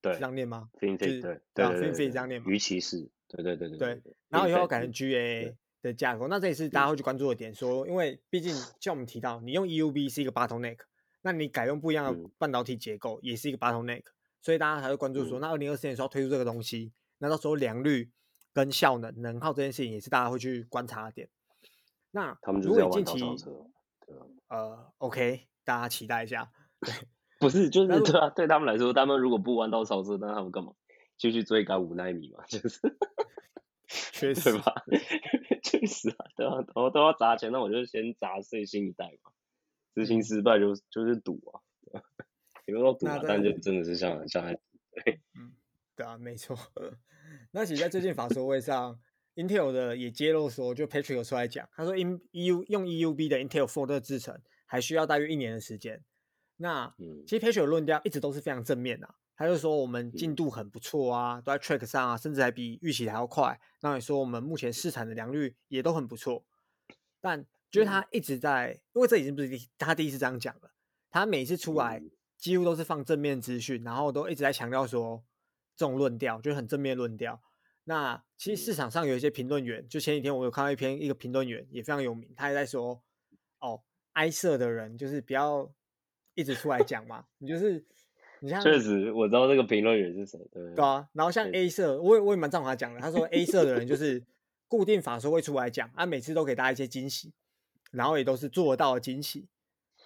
[0.00, 2.46] 对，这样念吗？FinFET，对，对对，FinFET 这样念吗？
[2.48, 4.02] 鱼鳍式，对对对对对。
[4.28, 10.78] 然后以后改成 GAA 的架构，那这也是大家会去关注的点，说，因为毕竟像我们提到，你用 EUV 是一个 bottleneck，
[11.22, 14.04] 那你改用不一样的半导体结构也是一个 bottleneck，
[14.42, 18.10] 所以大家还会关注说，那二零二四年时候推出这个东西，那到时候良率
[18.52, 21.28] 跟效能、能耗这件事情也是大家会去观察的点。
[22.10, 23.20] 那如果近期
[24.48, 26.50] 呃，OK，大家期待一下。
[26.80, 26.92] 对，
[27.40, 30.72] 不是，就是对啊，对他们来说，他们如果不弯道超车，那他们干嘛？
[31.18, 32.80] 就去追赶五纳米嘛，就是，
[34.12, 34.72] 确实吧？
[35.62, 39.32] 确实啊，对啊，都都要砸钱，那我就先砸碎新一代嘛。
[39.94, 41.58] 执行失败就就是赌啊，
[42.66, 44.44] 也不说赌啊，但就真的是像像
[44.92, 45.52] 对，嗯，
[45.96, 46.56] 对啊，没错。
[47.50, 49.00] 那其实，在最近法说会上。
[49.38, 54.36] Intel 的也揭露说，就 Patrick 有出来讲，他说 In EU 用 EUB 的 Intel Four 的制程
[54.66, 56.02] 还需要大约一年的时间。
[56.56, 56.92] 那
[57.24, 63.60] 其实 Patrick 论调一直都是非常正面的，啊，他就说我们进度很不错啊，都在 track 上啊，甚至还比预期还要快。
[63.80, 66.44] 那也说我们目前试产的良率也都很不错。
[67.20, 70.72] 但就是他一直在，因为这已经不是他第一次这样讲了，
[71.10, 72.02] 他每次出来
[72.36, 75.22] 几乎都是放正面资讯，然后都一直在强调说
[75.76, 77.40] 这种论调就是很正面论调。
[77.88, 83.02] 那其实市场上有一些评论员，就前几天我有看到一篇一个评论员也非常有名，他也在说，
[83.60, 83.82] 哦，
[84.12, 85.72] 哀色的人就是不要
[86.34, 87.82] 一直出来讲嘛，你就是
[88.40, 94.22] 你像确实我知道这个评论员是谁，对对啊，然后像 A 色，我也我也蛮赞同他讲的，他说 A 色的人就是
[94.66, 97.32] 固定法说会出来讲，他每次都给大家一些惊喜，
[97.90, 99.48] 然后也都是做得到的惊喜，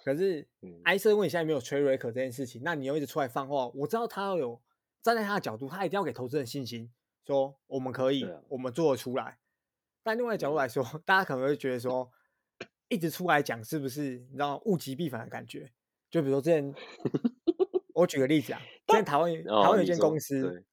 [0.05, 0.47] 可是
[0.85, 4.61] 哀色因为你现在没有 trade record 这件事情，那你又一直出来放话，我知道他要有
[5.01, 6.89] 站在他的角度，他一定要给投资人信心。
[7.25, 9.39] 说我们可以，啊、我们做得出来。
[10.03, 12.11] 但另外角度来说， 大家可能会觉得说，
[12.89, 15.71] 一直出来讲是不是你知道物极必反的感觉？
[16.11, 16.75] 就比如说之前，
[17.95, 20.65] 我举个例子啊，之前台湾台湾有一间公司，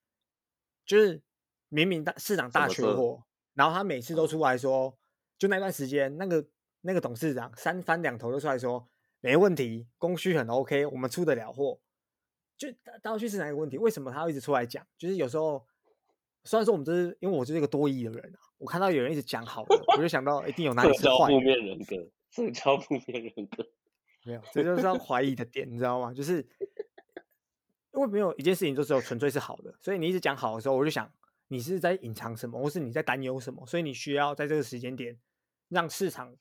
[0.85, 1.23] 就是
[1.69, 3.23] 明明大市场大缺货，
[3.55, 4.99] 然后他每次都出来说，
[5.39, 6.45] 就那段时间，那个
[6.81, 8.89] 那个董事长三番两头都出来说
[9.21, 11.81] 没问题，供需很 OK，我们出得了货。
[12.57, 12.69] 就
[13.01, 14.85] 大家去市场一个问题，为什么他要一直出来讲？
[14.99, 15.65] 就是有时候。
[16.45, 21.29] 虽然说我们这是因为我就是一个多疑的人啊，我看到有人一直讲好的，我就想到一定有哪里是坏。
[21.29, 21.97] 负面人格，
[22.31, 23.67] 社交负面人格，
[24.25, 26.13] 没有，这就是要怀疑的点，你知道吗？
[26.15, 26.39] 就是
[27.93, 31.13] 因为没有一件事情就只有纯粹是好的，所以你一直讲好的时候，我就想
[31.49, 35.19] 你是在隐藏什么，或是你在担忧什么，所以你需要在这个时间点
[35.69, 36.35] 让市场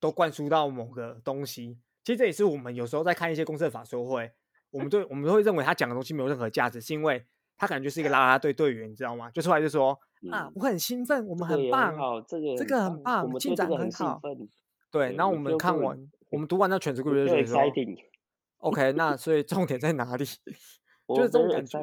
[0.00, 1.78] 都灌输到某个东西。
[2.02, 4.32] 其实这也是我们有时候在看一些公司的法说会，
[4.70, 7.24] 我们对我们都会认为他讲的东西没有任何价值，是因为
[7.60, 9.30] 他感觉是一个啦啦队队员，你知道吗？
[9.30, 9.96] 就出来就说。
[10.30, 11.94] 啊，我很兴奋，我们很棒，
[12.28, 14.20] 这个这个很棒，进展很好。
[14.22, 14.36] 对，
[14.90, 17.62] 对，然后我们看完，我们读完那全职故事的时候
[18.58, 20.24] ，OK，那所以重点在哪里？
[21.08, 21.78] 就是这种感觉。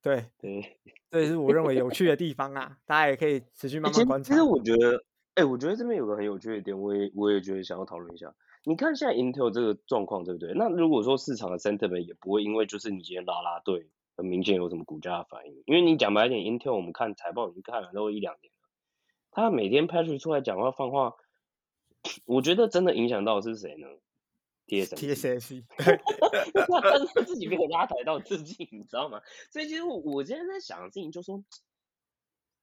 [0.00, 0.78] 对对，
[1.10, 4.32] 这是我认为有趣的地方啊，大家也可以持续慢慢观察。
[4.32, 4.96] 其实我觉得，
[5.34, 8.32] 哎、欸，我觉得这边有个很有趣的点，我也我也觉得想要讨论一下。
[8.64, 10.52] 你看现在 Intel 这个状况，对不对？
[10.54, 13.88] 那如果说市场的 sentiment 也不会因为就是你今天拉拉队。
[14.16, 18.68] 很明显有什么股价的反应，因为你讲白一点，Intel 我们看财报已经看了都一两年了，
[19.30, 21.16] 他每天 Patrick 出来讲话放话，
[22.24, 23.88] 我觉得真的影响到的是谁呢
[24.66, 25.64] ？TSMC，
[27.14, 29.20] 他自己没有拉抬到自己，你知道吗？
[29.50, 31.44] 所以其实我我今天在想的事情就是说，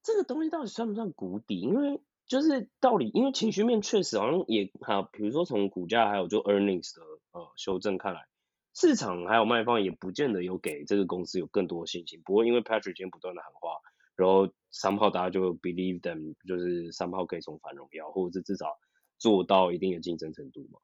[0.02, 1.60] 这个东西到底算不算谷底？
[1.60, 8.26] 因为就是道理，因为情绪面确实好像也好，比如说从股价还有就 earnings 的呃修正看来。
[8.74, 13.80] 市场还有卖方也不见得有给这个公司有更多的信心，不过因为 Patrick 今天不断的喊话，
[14.15, 18.78] 然后三炮大家就 believe them，就是三炮可以重返荣耀，或者是至少
[19.17, 20.80] 做到一定的竞争程度嘛。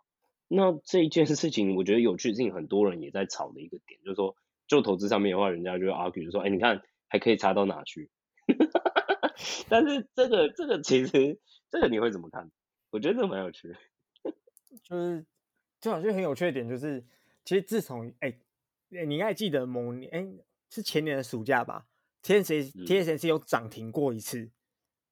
[0.50, 4.36] 那这一件事情，我觉得有趣的事情，很多人也在炒的一个点，就是说，
[4.68, 8.10] 就投资上面的话，人家就 argue 说，哎，你看还可以差到哪去？
[9.70, 11.40] 但是这个这个其实
[11.72, 12.52] 这个你会怎么看？
[12.90, 13.76] 我觉得这个蛮有趣的，
[14.84, 15.26] 就是
[15.80, 17.06] 就好像很有趣的点就是。
[17.48, 18.38] 其实自从哎，
[18.90, 20.28] 你应该记得某年哎
[20.70, 21.88] 是前年的暑假吧
[22.22, 24.52] ，TSMC TSMC 有涨停过一次，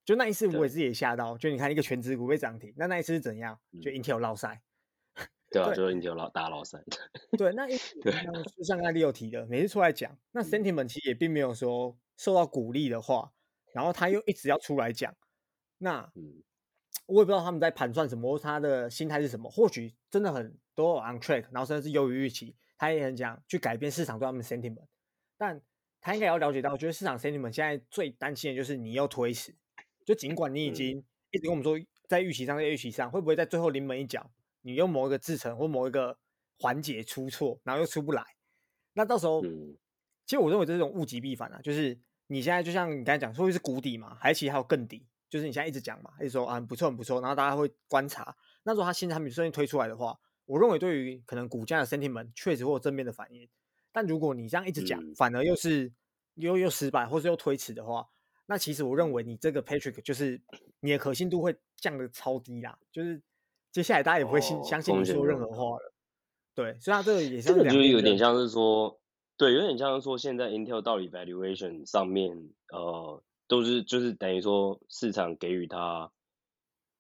[0.03, 3.57] 就那一次我也自己也吓到，就你看一个全职股被涨停，那那一次是怎样？
[3.81, 4.61] 就 Intel 落赛，
[5.49, 6.83] 对啊，就是 Intel 老大老三。
[7.37, 8.11] 对，那一次就
[8.65, 13.31] 像刚才你有提的，每次出来讲，那 sentiment 其实也并没有说受到鼓励的话，
[13.71, 15.15] 然后他又一直要出来讲，
[15.77, 16.11] 那
[17.05, 20.59] 我也不知道他们在盘算什么，或他的心态是什么，或许真的很。
[20.75, 24.85] 都 on track，然后甚至是优于预期，他也很讲去改变市场对他们的 sentiment，
[25.37, 25.59] 但
[26.01, 29.55] 他应该要了解到，我觉得市场 sentiment 现在最担心的就是你又推迟，
[30.05, 34.29] 就尽管你已经一直跟我们说在预期上，在预期上会不会在最后临门一脚，
[34.61, 36.19] 你用某一个制成或某一个
[36.59, 38.23] 环节出错，然后又出不来，
[38.93, 41.97] 那到时候，其实我认为这种物极必反啊，就是
[42.27, 50.19] 你现在就像你刚才讲，说是谷底嘛，还是其实还有更低，就是你现在一直讲嘛，一直说啊很不错很不错，然后大家会观察，那如果他新产品顺利推出来的话。
[50.45, 53.49] 我认为对于可能股价的 sentiment 确实会有正面的反应，
[53.91, 55.91] 但如果你这样一直讲，嗯、反而又是
[56.35, 58.07] 又又失败，或是又推迟的话，
[58.45, 60.39] 那其实我认为你这个 Patrick 就是
[60.81, 63.21] 你的可信度会降的超低啦，就是
[63.71, 65.93] 接下来大家也不会信、哦、相信你说任何话了。
[66.53, 68.99] 对，所以它这个也是这个就是有点像是说，
[69.37, 76.11] 对，有点像是说现在 Intel 到底 valuation 上面呃都是就是等于说市场给予它。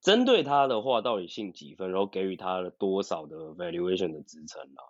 [0.05, 4.85] 针对他的话，到底信几分，然后给予他了多少的 valuation 的支撑啊？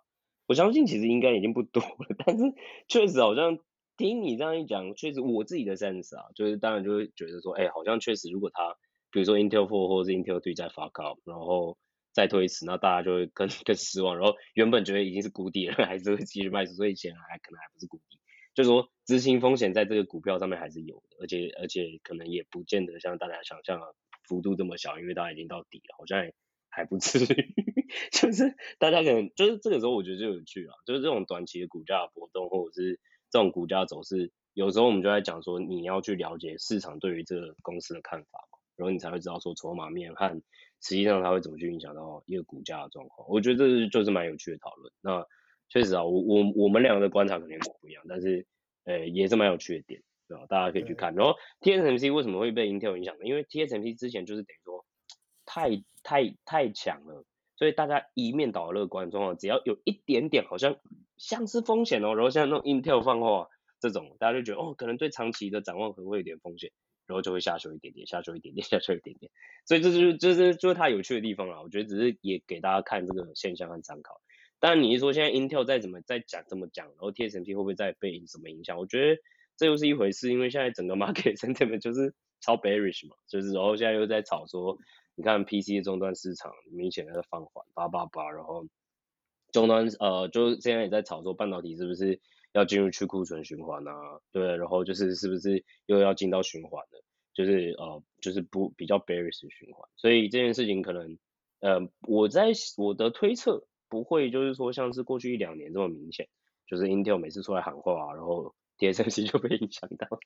[0.46, 2.44] 我相信其实应该已经不多了，但是
[2.86, 3.58] 确实好像
[3.96, 8.76] 听你这样一讲，确实我自己的 sense 啊，就是当然就会觉得说，哎、好像确实如果他
[9.10, 11.78] 比如说 Intel Four 或者是 Intel 3再 fuck up，然后
[12.12, 18.18] 再推迟，那大家就会更更失望，然后原本觉得已经是谷底了，还是会继续卖出，所以显然还可能还不是谷底，
[18.54, 23.94] 就是说执行风险在这个股票上面还是有的，而且而且可能也不见得像大家想象的。
[24.26, 26.30] 幅度这么小，因为大家已经到底了，好像
[26.68, 27.54] 还不至于，
[28.12, 33.00] 就是大家可能就是这个时候，我觉得就有趣了，就是这种短期的股价波动，或者是
[33.30, 40.28] 这种股价走势，有时候我们就在讲说，你要去了解市场对于这个公司的看法嘛，然后你才会知道说筹码面和
[40.82, 43.26] 实际上它会怎么去影响到一个股价的状况。
[43.30, 44.92] 我觉得这是就是蛮有趣的讨论。
[45.00, 45.24] 那
[45.68, 48.46] 确实啊，我我我们两个的观察可能不一样，但是
[48.84, 50.02] 呃也是蛮有趣的点。
[50.28, 50.46] 对吧？
[50.48, 51.14] 大家可以去看。
[51.14, 53.24] 然后 TSMC 为什么会被 Intel 影响呢？
[53.24, 54.84] 因为 TSMC 之前就是等于说
[55.44, 57.24] 太太太强了，
[57.56, 60.76] 所以大家一面倒乐观状况，只要有一点点好像
[61.16, 63.48] 像是风险哦，然后像那种 Intel 放话
[63.80, 66.72] 这种，大家就觉得哦，可能对长期的展望可能会有点风险，
[67.06, 69.30] 然后就会下修一点点，下修一点点， 下修一点点。
[69.64, 71.62] 所以这就是就是就是它有趣的地方啦。
[71.62, 74.20] 我觉得只是也给大家看这个现象和参考。
[74.58, 78.76] 但你一说现在 Intel 再怎么再讲怎么讲，然后 TSMC 会不会再被什么影响？
[78.78, 79.20] 我觉得。
[79.56, 84.78] 这又是一回事，因为现在整个 market sentiment 就是超 bearish 嘛，就是然后现在又在炒说，
[85.14, 88.66] 你看 PC 的终端市场明显的在放缓，叭叭叭，然后
[89.52, 92.20] 终端呃，就现在也在炒作半导体是不是
[92.52, 93.92] 要进入去库存循环啊？
[94.32, 97.02] 对，然后就是是不是又要进到循环了？
[97.32, 101.18] 就是呃就是不比较 bearish 循环，所以这件事情可能
[101.60, 106.28] 呃我在我的推测不会就是说像是过去一两年这么明显，
[106.66, 110.18] 就是 Intel 每次出来喊话，然后 TSMC 就被影响到了。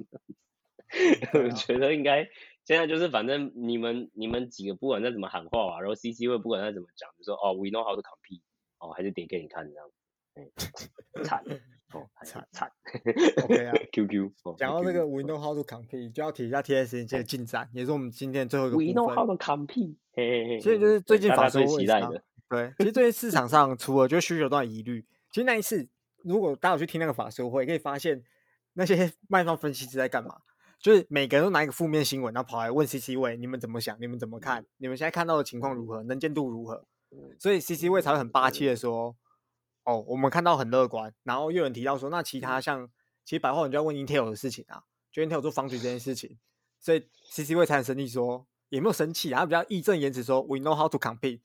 [1.35, 2.29] 我觉得应该
[2.65, 8.41] 现在就是反正你们你们几个不管再怎么喊话啊，然后 CC 会不管再怎么讲，就说哦 we know how to compete，
[8.79, 9.91] 哦还是点给你看这样，
[10.35, 10.49] 哎
[11.25, 11.45] 惨。
[11.93, 12.47] 哦惨。
[12.53, 12.71] 惨
[13.43, 13.73] ，OK 啊。
[13.91, 18.77] QQ，讲到这个 we know how to compete 就要提一下 TSMC 的进展，也是我们今天最后一个。
[18.77, 22.13] We know how to compete，嘿嘿嘿，所以就是最近法说会上，
[22.49, 25.89] 对，其实最近市场上除了就是需求端疑虑，其实那一次
[26.23, 28.23] 如果大家有去听那个法说会，可以发现
[28.75, 30.41] 那些 卖方分析师在干嘛。
[30.79, 34.01] 就是每个人都拿一个负面新闻，然后跑来问 CC 位，你们怎么想？
[34.01, 34.65] 你们怎么看？
[34.79, 36.03] 你们现在看到的情况如何？
[36.05, 36.87] 能见度如何？
[37.39, 39.15] 所以 CC 位才会很霸气的说
[39.85, 42.89] ：“哦，我们看到很乐观。”然后又有人提到说：“那其他像，
[43.27, 46.39] 其实白话文就要问 Intel 的事情啊，就 Intel 做 foundry 这件事情。”
[46.81, 51.41] 所以 CC 位才很生气说：“也没有生气，然后比较义正言辞说：‘We know how to compete。’”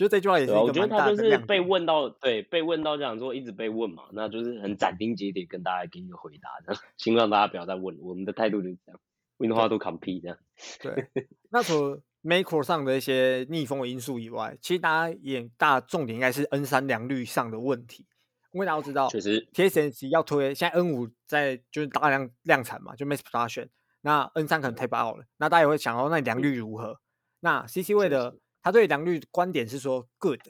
[0.00, 0.52] 就这句话也是。
[0.52, 7.98] 我觉得他就是被问到，对，被问到这样说，一直被问嘛，那就是很斩钉截铁跟大家给一个回答，这样， 希望大家不要再问。
[8.00, 9.00] 我们的态度就是这样
[9.36, 10.38] ，We know how to compete 这样。
[10.80, 11.10] 对，
[11.52, 18.06] 那除了 macro 上的一些逆风的因素以外，其实大家也大重点应该是 N 三良率上的问题，
[18.52, 23.68] 因为大家都知道，确实 TSMC 要推，现在 N 五在就是大量量产嘛，就 mass production，
[24.00, 26.98] 那 N 三可能 tape out 了，那大家也会想到那良率如何？
[27.40, 28.38] 那 CC 位的。
[28.62, 30.40] 他对良率观点是说 good，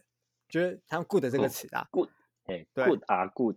[0.48, 2.08] 就是他用 good 这个词啊，good，
[2.44, 3.56] 哎，对，good 啊 good。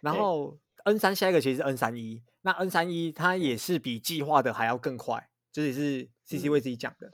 [0.00, 7.08] 然后 N 三下一个其实是 N 三一，那 N 三一它也是比计划的还要更快，这也是 CC 为自己讲的。
[7.08, 7.12] 嗯、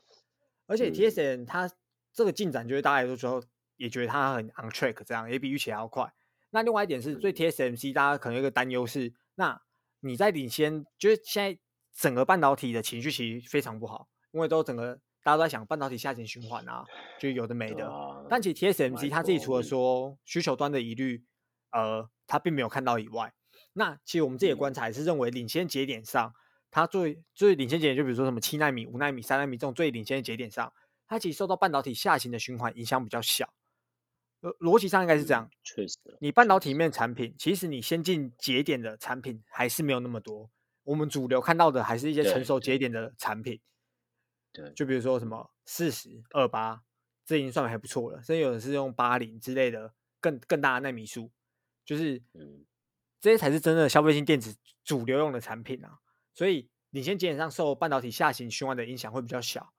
[0.66, 1.68] 而且 TSM 它
[2.12, 3.42] 这个进展，就是大家都说
[3.76, 6.12] 也觉得它很 on track，这样也比预期还要快。
[6.50, 9.60] 那另外一点是，对 TSMC 大家可能有一个担忧是，那
[10.00, 11.58] 你在领先，就是现在
[11.92, 15.00] 整个半导体的情绪其实非常不好，因为都整个。
[15.26, 16.84] 大家都在想半导体下行循环啊，
[17.18, 17.84] 就有的没的。
[17.90, 21.24] 啊、但其实 TSMC 他自己除了说需求端的疑虑，
[21.72, 23.34] 呃，他并没有看到以外，
[23.72, 26.32] 那其实我们自己的观察也是认为领先节点上，
[26.70, 30.72] 它最最领先节点，就比如说什么七纳米、五纳米、三纳米这种最领先的节点上，
[31.08, 33.52] 它其实受到半导体下行的循环影响比较小。
[34.42, 35.50] 呃，逻辑上应该是这样。
[35.64, 40.48] 确实，你半导体面产品，其实你先进节点的产品还是没有那么多。
[40.84, 43.60] 我们主流看到的还是一些成熟节点的产品。
[44.74, 46.82] 就比如说什么四十二八，
[47.24, 48.22] 这已经算还不错了。
[48.22, 51.30] 甚至有的是用八零之类的更更大的纳米数，
[51.84, 52.22] 就是
[53.20, 55.98] 这些才是真正的消费性电子主流用的产品啊。
[56.32, 59.72] 所以领先节点上受半导体下行循环的影响会比较小。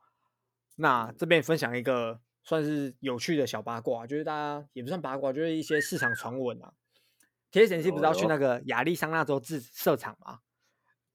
[0.75, 6.73] 那这边分享一个算是有趣的小八卦，就是大家也不算八卦，就是一些市场传闻啊。
[7.51, 10.39] TSMC 不是要去那个亚利桑那州自设厂吗？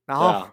[0.05, 0.51] 然后。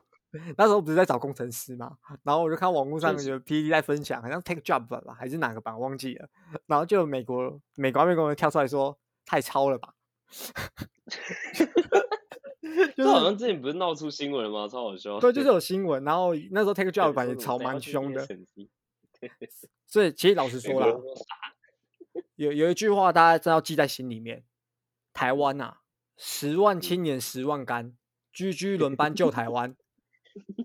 [0.58, 6.30] 那时候不是在找工程师嘛，然后我就看网络上有 PPT 在分享，好像 Take Job 吧，还是哪个版忘记了。
[6.68, 9.94] 然后就有美国美国那边工人跳出来说太超了吧，
[12.96, 14.68] 就是好像之前不是闹出新闻了吗？
[14.68, 15.20] 超好笑。
[15.20, 16.04] 对，就是有新闻。
[16.04, 18.26] 然后那时候 Take Job 版也炒蛮凶的。
[19.88, 20.88] 所以其实老实 说啦，
[22.36, 24.44] 有有一句话大家真要记在心里面：
[25.12, 25.78] 台湾呐、啊，
[26.16, 27.98] 十万青年十万干，
[28.32, 29.76] 居居轮班救台湾。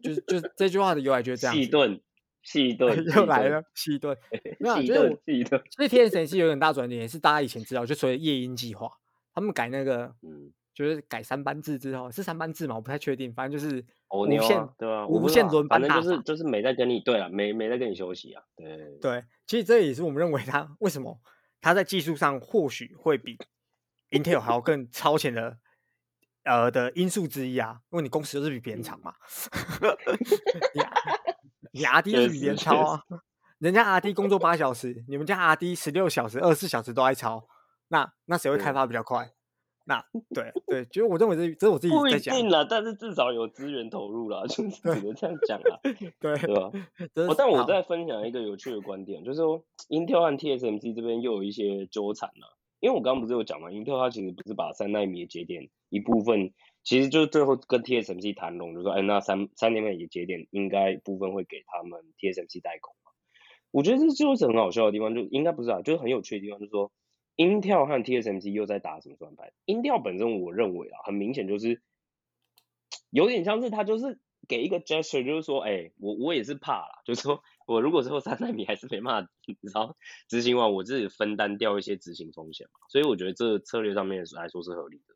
[0.03, 1.55] 就是就是这句话的由来就是这样。
[1.55, 2.01] 细 盾，
[2.43, 4.17] 细盾又来了，细盾。
[4.59, 5.63] 没有，就是细盾。
[5.71, 8.91] 所以 TSMC 有点大转点，也是大家以前知道，就所谓夜莺计划，
[9.35, 12.75] 他们改那个， 嗯，就是改三班制之后，是三班制嘛？
[12.75, 15.07] 我不太确定，反正就是无限，对吧？
[15.07, 18.43] 无限轮班，反正就是就是没在跟你对啊，没没在跟你休息啊。
[18.57, 21.19] 对对，其实这也是我们认为他为什么
[21.61, 23.39] 他在技术上或许会比
[24.11, 25.59] Intel 还要更超前的。
[26.45, 29.15] 呃的因素之一啊，因为你工时都是比别人长嘛，
[31.73, 33.03] 你 RD 是比别人超啊，
[33.59, 37.47] 人家 RD 工作八小时，你们家 RD 十六小时、二十四小时都在超，
[37.89, 39.31] 那那谁会开发比较快？
[39.87, 40.03] 那
[40.35, 45.93] 对对，就是我认为这这是我自己在讲，定啦，但是至少有资源投入了，就是只能这样讲了，对
[46.39, 46.71] 对吧？
[47.29, 52.54] 哦，但我再分享一个有趣的观点，就是说 Intel 和 TSMC 这边又有一些纠缠了。
[52.85, 56.53] 因为我刚刚不是有讲嘛，Intel 它其实不是把三纳米的节点一部分，
[56.83, 63.13] 其实就是最后跟 TSMC 谈拢，就说，哎，那三三纳米的节点应该部分会给他们 TSMC 代工嘛。
[63.71, 66.93] 我觉得这就是很好笑的地方，就应该不是啊，就是很有趣的地方，就是说
[67.39, 71.81] Intel 和 TSMC 又在打什么算盘？Intel 本身我认为啊，很明显就是
[73.09, 77.43] 有点像是他就是给一个 gesture，就是说，哎，我我也是怕啦，就是说。
[77.67, 79.97] 我如果之后三纳米还是没办法，你知道
[80.29, 85.15] 执行完，我自己分担掉一些执行风险嘛，所以我觉得这策略上面来说是合理的。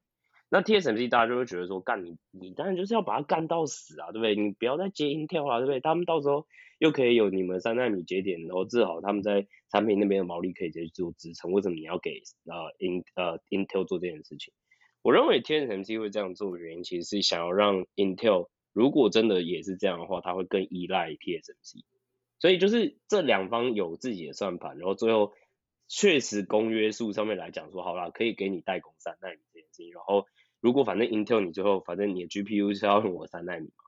[0.50, 4.34] 那 TSMC 大家就会觉得说，干你你当然就是要把它干到死啊，对不对？
[4.34, 5.80] 你不要再接 Intel 啊，对不对？
[5.80, 6.46] 他们到时候
[6.78, 11.52] 又可以有你们三纳米节点，然后治好他们在产品那边的毛利可以直接做支撑。
[11.52, 14.54] 为什么你要给呃 In 呃 Intel 做这件事情？
[15.02, 21.84] 我认为 TSMC 会这样做的原因，其实是想要让 Intel 如果真的也是这样的话，它会更依赖 TSMC。
[22.38, 25.32] 所以就是这两方有自己的算盘，然后最后
[25.88, 30.26] 确实公约数上面来讲说，好啦，可以给你代工三纳米这件事情，然后。
[30.60, 33.84] 如果反正 Intel 你最后反正你的 GPU 是要用我三纳米嘛，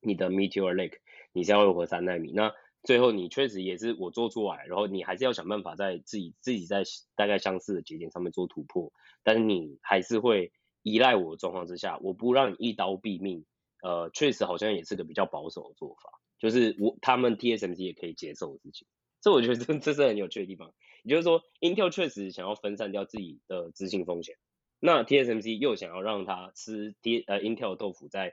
[0.00, 0.98] 你的 Meteor Lake
[1.32, 6.84] 你是要用我三纳米，那最后你确实也是我做出来，然后你还是要想办法在自己自己在
[7.16, 8.92] 大概相似的节点上面做突破，
[9.24, 10.52] 但是你还是会
[10.84, 13.44] 依赖我的状况之下，我不让你一刀毙命，
[13.82, 18.86] 呃，确实好像也是个比较保守的做法，就是我他们 TSMC 也可以接受的事情，
[19.20, 20.72] 这我觉得这这是很有趣的地方，
[21.04, 24.36] 也就是说 Intel 确实想要分散掉自己的资金风险。
[24.80, 28.32] 那 TSMC 又想要让他吃 T 呃 Intel 豆腐在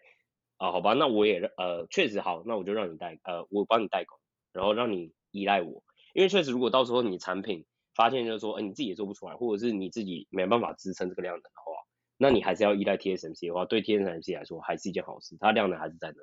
[0.58, 4.20] 啊，好吧，那我也呃确实好，那我就让你代呃我帮你代工，
[4.54, 5.84] 然后让你依赖我，
[6.14, 7.66] 因为确实如果到时候你产品
[7.96, 11.74] 发现就是说，哎、你自己也做不出来，或者是你自己没办法支撑这个量能的话，
[12.18, 16.16] 那你还是要依赖 TSMC 的话，对 TSMC 来说还是一件好事，它量能还是在那，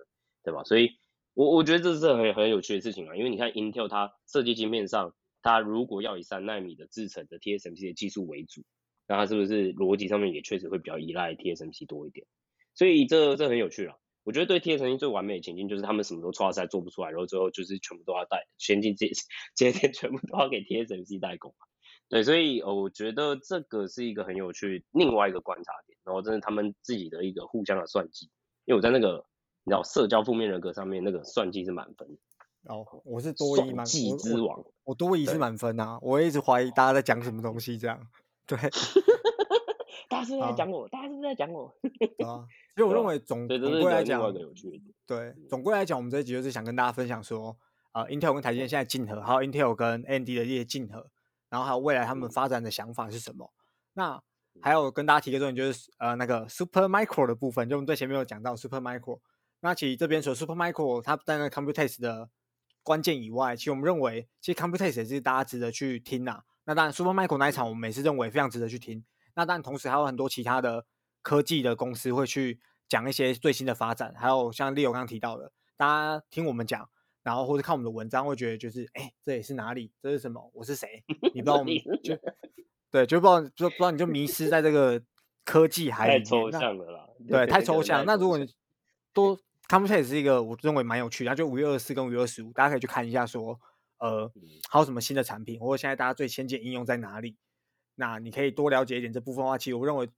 [0.44, 0.62] 对吧？
[0.64, 0.90] 所以
[1.34, 8.62] 我我觉得这是很很有趣的事情啊，因为你看 Intel 它设计晶片上，它如果要以三纳米的制程的 TSMC 的技术为主。
[9.08, 12.24] 那它是不是逻辑上面也确实会比较依赖 TSMC 多一点？
[12.72, 13.98] 所以这这很有趣了。
[14.22, 19.10] 我觉得对 TSMC 最完美的情境就是他们什么都出来做不出来，然后最后就是全部都要带先进节
[19.56, 21.52] 节点全部都要给 TSMC 代工。
[22.08, 25.98] 对，所以我觉得这个是一个很有趣另外一个观察点。
[26.04, 28.26] 然后真的他们自己的一个互相的算计，
[28.64, 29.24] 因为我在那个
[29.64, 32.08] 你知道社交负面人格上面那个算计是满分。
[32.64, 35.98] 哦，我是多疑满计之王，我，我，我多疑是满分啊。
[36.00, 38.00] 我一直怀疑大家在讲什么东西这样。
[38.46, 38.56] 对，
[40.08, 41.66] 大家是不是在讲我，大家是在讲我。
[42.24, 44.32] 啊，所以我认为总总归来讲，
[45.06, 47.56] 对，嗯、总归来讲，我们这一集就是想跟大家分享说，
[47.90, 51.08] 啊、呃、Intel 跟台积电现在竞合，还有 Intel 跟 AMD 的一些竞合，
[51.48, 53.52] 然后还有未来他们发展的想法是什么？
[53.94, 54.22] 那
[54.60, 59.18] 还有跟大家提个重点，就是呃那个 Super Micro 的部分，就我们最前面有讲到 Super Micro。
[59.64, 62.28] 那其实这边说 Super Micro 它在那个 Computex 的
[62.82, 66.42] 关键以外，其实我们认为，其实 Computex 也是大家值得去听呐。
[66.64, 69.04] 那当然，Super Micro 那一场我们也是认为非常值得去听。
[69.34, 70.84] 那当然，同时还有很多其他的
[71.22, 76.88] 科技的公司会去讲一些最新的发展，还有像 Leo 刚刚提到的，大家听我们讲，
[77.22, 79.92] 然后或者看我们的文章，会觉得就是，哎、欸，这里是哪里？
[80.02, 80.50] 这是什么？
[80.54, 81.04] 我是谁？
[81.34, 81.72] 你不知道我们
[82.02, 82.18] 就
[82.90, 85.00] 对，就不知道，就不知道你就迷失在这个
[85.44, 86.24] 科技海里面。
[86.24, 87.08] 太抽象了啦。
[87.28, 88.04] 对， 太抽象。
[88.04, 88.52] 那如果你
[89.12, 89.38] 多
[89.72, 93.58] Computex 是一个我认为蛮有趣的，就五月二十四跟五月二十五，大家可以去看一下说。
[93.96, 94.30] 呃，
[94.68, 97.38] 还有什么新的产品，或者现在大家最先进应用在哪里？
[97.94, 100.10] 那你可以多了解一点这部分的话，其实我认为，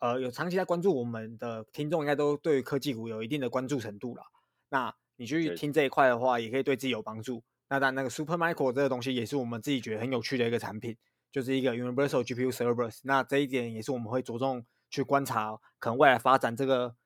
[0.00, 4.24] 呃，有长期在关注我们的听众，应该都对科技股有一定的关注程度了。
[4.70, 7.44] 那你去听这一块的话，也可以对自己有帮助。
[7.68, 10.96] 那当然，那个 Super Micro 这个东西也是我们自己觉得很有趣的一个产品，
[11.30, 13.00] 就是一个 Universal GPU Servers。
[13.04, 16.96] 那这一点也是我们会着重去观察，可能未来发展这个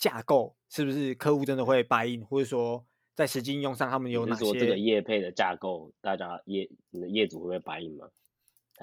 [0.00, 2.84] 架构是不是客户真的会 buy in，或者说。
[3.12, 4.44] 在实际应用上，他们有哪些？
[4.46, 8.08] 说这个业配的架构，大家业你的业主会不会反应吗？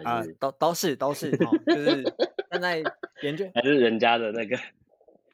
[0.04, 2.16] 啊，都都是都是，都是哦、就是
[2.52, 2.84] 现在
[3.24, 4.56] 研究还是人家的那个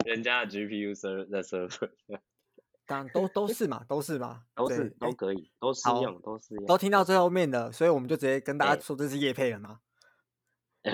[0.05, 1.89] 人家的 GPU server 的 server，
[2.88, 6.65] 当然都都是嘛，都是嘛，都是都可以，都适用，都适用。
[6.65, 9.80] 都听到最后面的，所以我们就直接跟大家说这是业配了嘛。
[10.84, 10.91] 哎、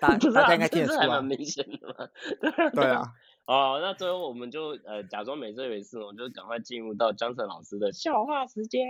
[0.00, 2.08] 大大家应该听得出来，蛮明显的嘛。
[2.72, 3.12] 对啊。
[3.46, 8.80] 哦，那最后我们就呃假装没这回事，我们就赶快进入到江晨老师的笑话时间。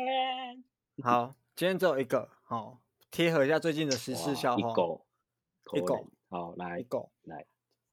[1.03, 4.59] 好，今天只有一个，好贴合一下最近的时事笑话。
[4.59, 5.07] 一狗，
[5.73, 7.47] 一狗，好来，一狗来。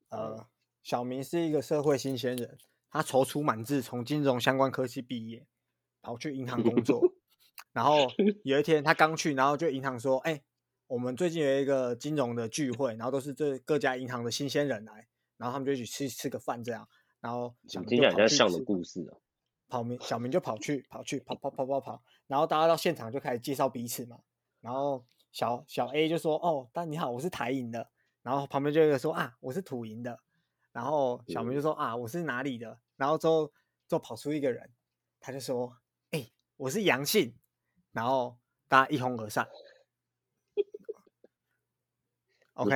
[0.09, 0.45] 呃，
[0.83, 2.57] 小明是一个社会新鲜人，
[2.91, 5.47] 他踌躇满志，从金融相关科系毕业，
[6.01, 7.01] 跑去银行工作。
[7.71, 8.07] 然后
[8.43, 10.43] 有一天他刚去，然后就银行说：“哎、欸，
[10.87, 15.07] 我们最近有一个金融的聚会，然后都是这各家银行的新鲜人来。”
[15.37, 16.87] 然后他们就一起吃吃个饭，这样。
[17.19, 19.17] 然后小明就跑去像的故事啊。
[19.69, 24.19] 跑明小明就跑去跑去跑跑跑跑跑，然后大家到现场就开始介绍彼此嘛。
[24.61, 27.89] 然后小小 A 就说：“哦，大你好，我是台银的。”
[28.23, 30.17] 然后旁边就有一个说：“啊，我是土银的。”
[30.71, 33.51] 然后小明就说：“啊，我是哪里的？”然后之后
[33.87, 34.69] 就跑出一个人，
[35.19, 35.75] 他就说
[36.11, 37.35] ：“哎，我是阳性。”
[37.91, 38.37] 然后
[38.69, 39.47] 大家一哄而散。
[42.57, 42.75] OK，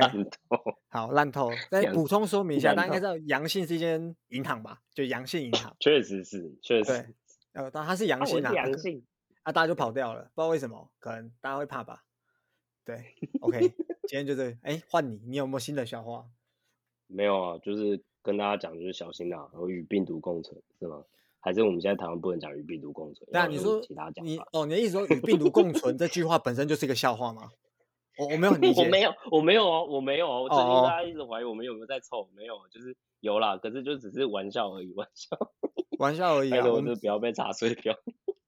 [0.88, 1.50] 好 烂透。
[1.70, 4.80] 再补充说明一下，大家应该知道阳性是一间银行吧？
[4.94, 5.74] 就阳性银行。
[5.80, 6.84] 确实是，确实。
[6.84, 7.06] 对，
[7.52, 9.04] 呃，但它是阳性啊，阳信
[9.42, 12.04] 啊，大家就跑掉了，不知道为什么，可能大家会怕吧？
[12.84, 13.60] 对， OK，
[14.08, 16.26] 今天就是，哎，换你，你有没有新的笑话？
[17.08, 21.04] 没有啊，就是跟大家讲，就是小心啊，然后与病毒共存是吗？
[21.40, 23.28] 还是我们现在台湾不能讲与病毒共存？
[23.32, 27.50] 那你说其他讲你哦，你的意思说与病毒共存这句话本身就是一个笑话吗？
[28.18, 35.36] 我我没有很理 解，我没有，我没有哦，我没有哦，我最近大家一直怀疑我们有没有在凑，没有，就是有啦，可是就只是玩笑而已，玩笑，
[35.98, 37.96] 玩笑而已啊，我们就不要被查水表。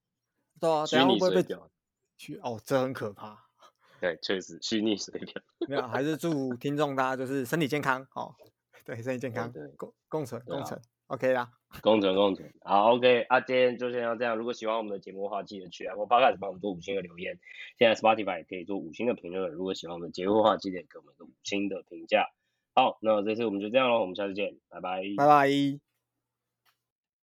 [0.61, 1.71] 对啊，虚拟水表，
[2.19, 3.47] 虚哦，这很可怕。
[4.01, 5.43] 对，确实虚拟水表。
[5.69, 8.35] 没有，还是祝听众大家就是身体健康哦。
[8.85, 11.51] 对，身体健康，共共存共存，OK 啦。
[11.83, 14.37] 共存共存，好，OK，啊，今天就先要这样。
[14.37, 17.41] 如果喜欢我们的节目的话，记得去 Apple Podcast 帮我们做五星的留言。
[17.77, 19.51] 现在 Spotify 也可以做五星的评论。
[19.51, 22.29] 如果喜欢我们的节目的话，记得给我们一个五星的评价。
[22.77, 25.94] 好，那这次我们就这样喽，我们下次见，拜拜，拜拜。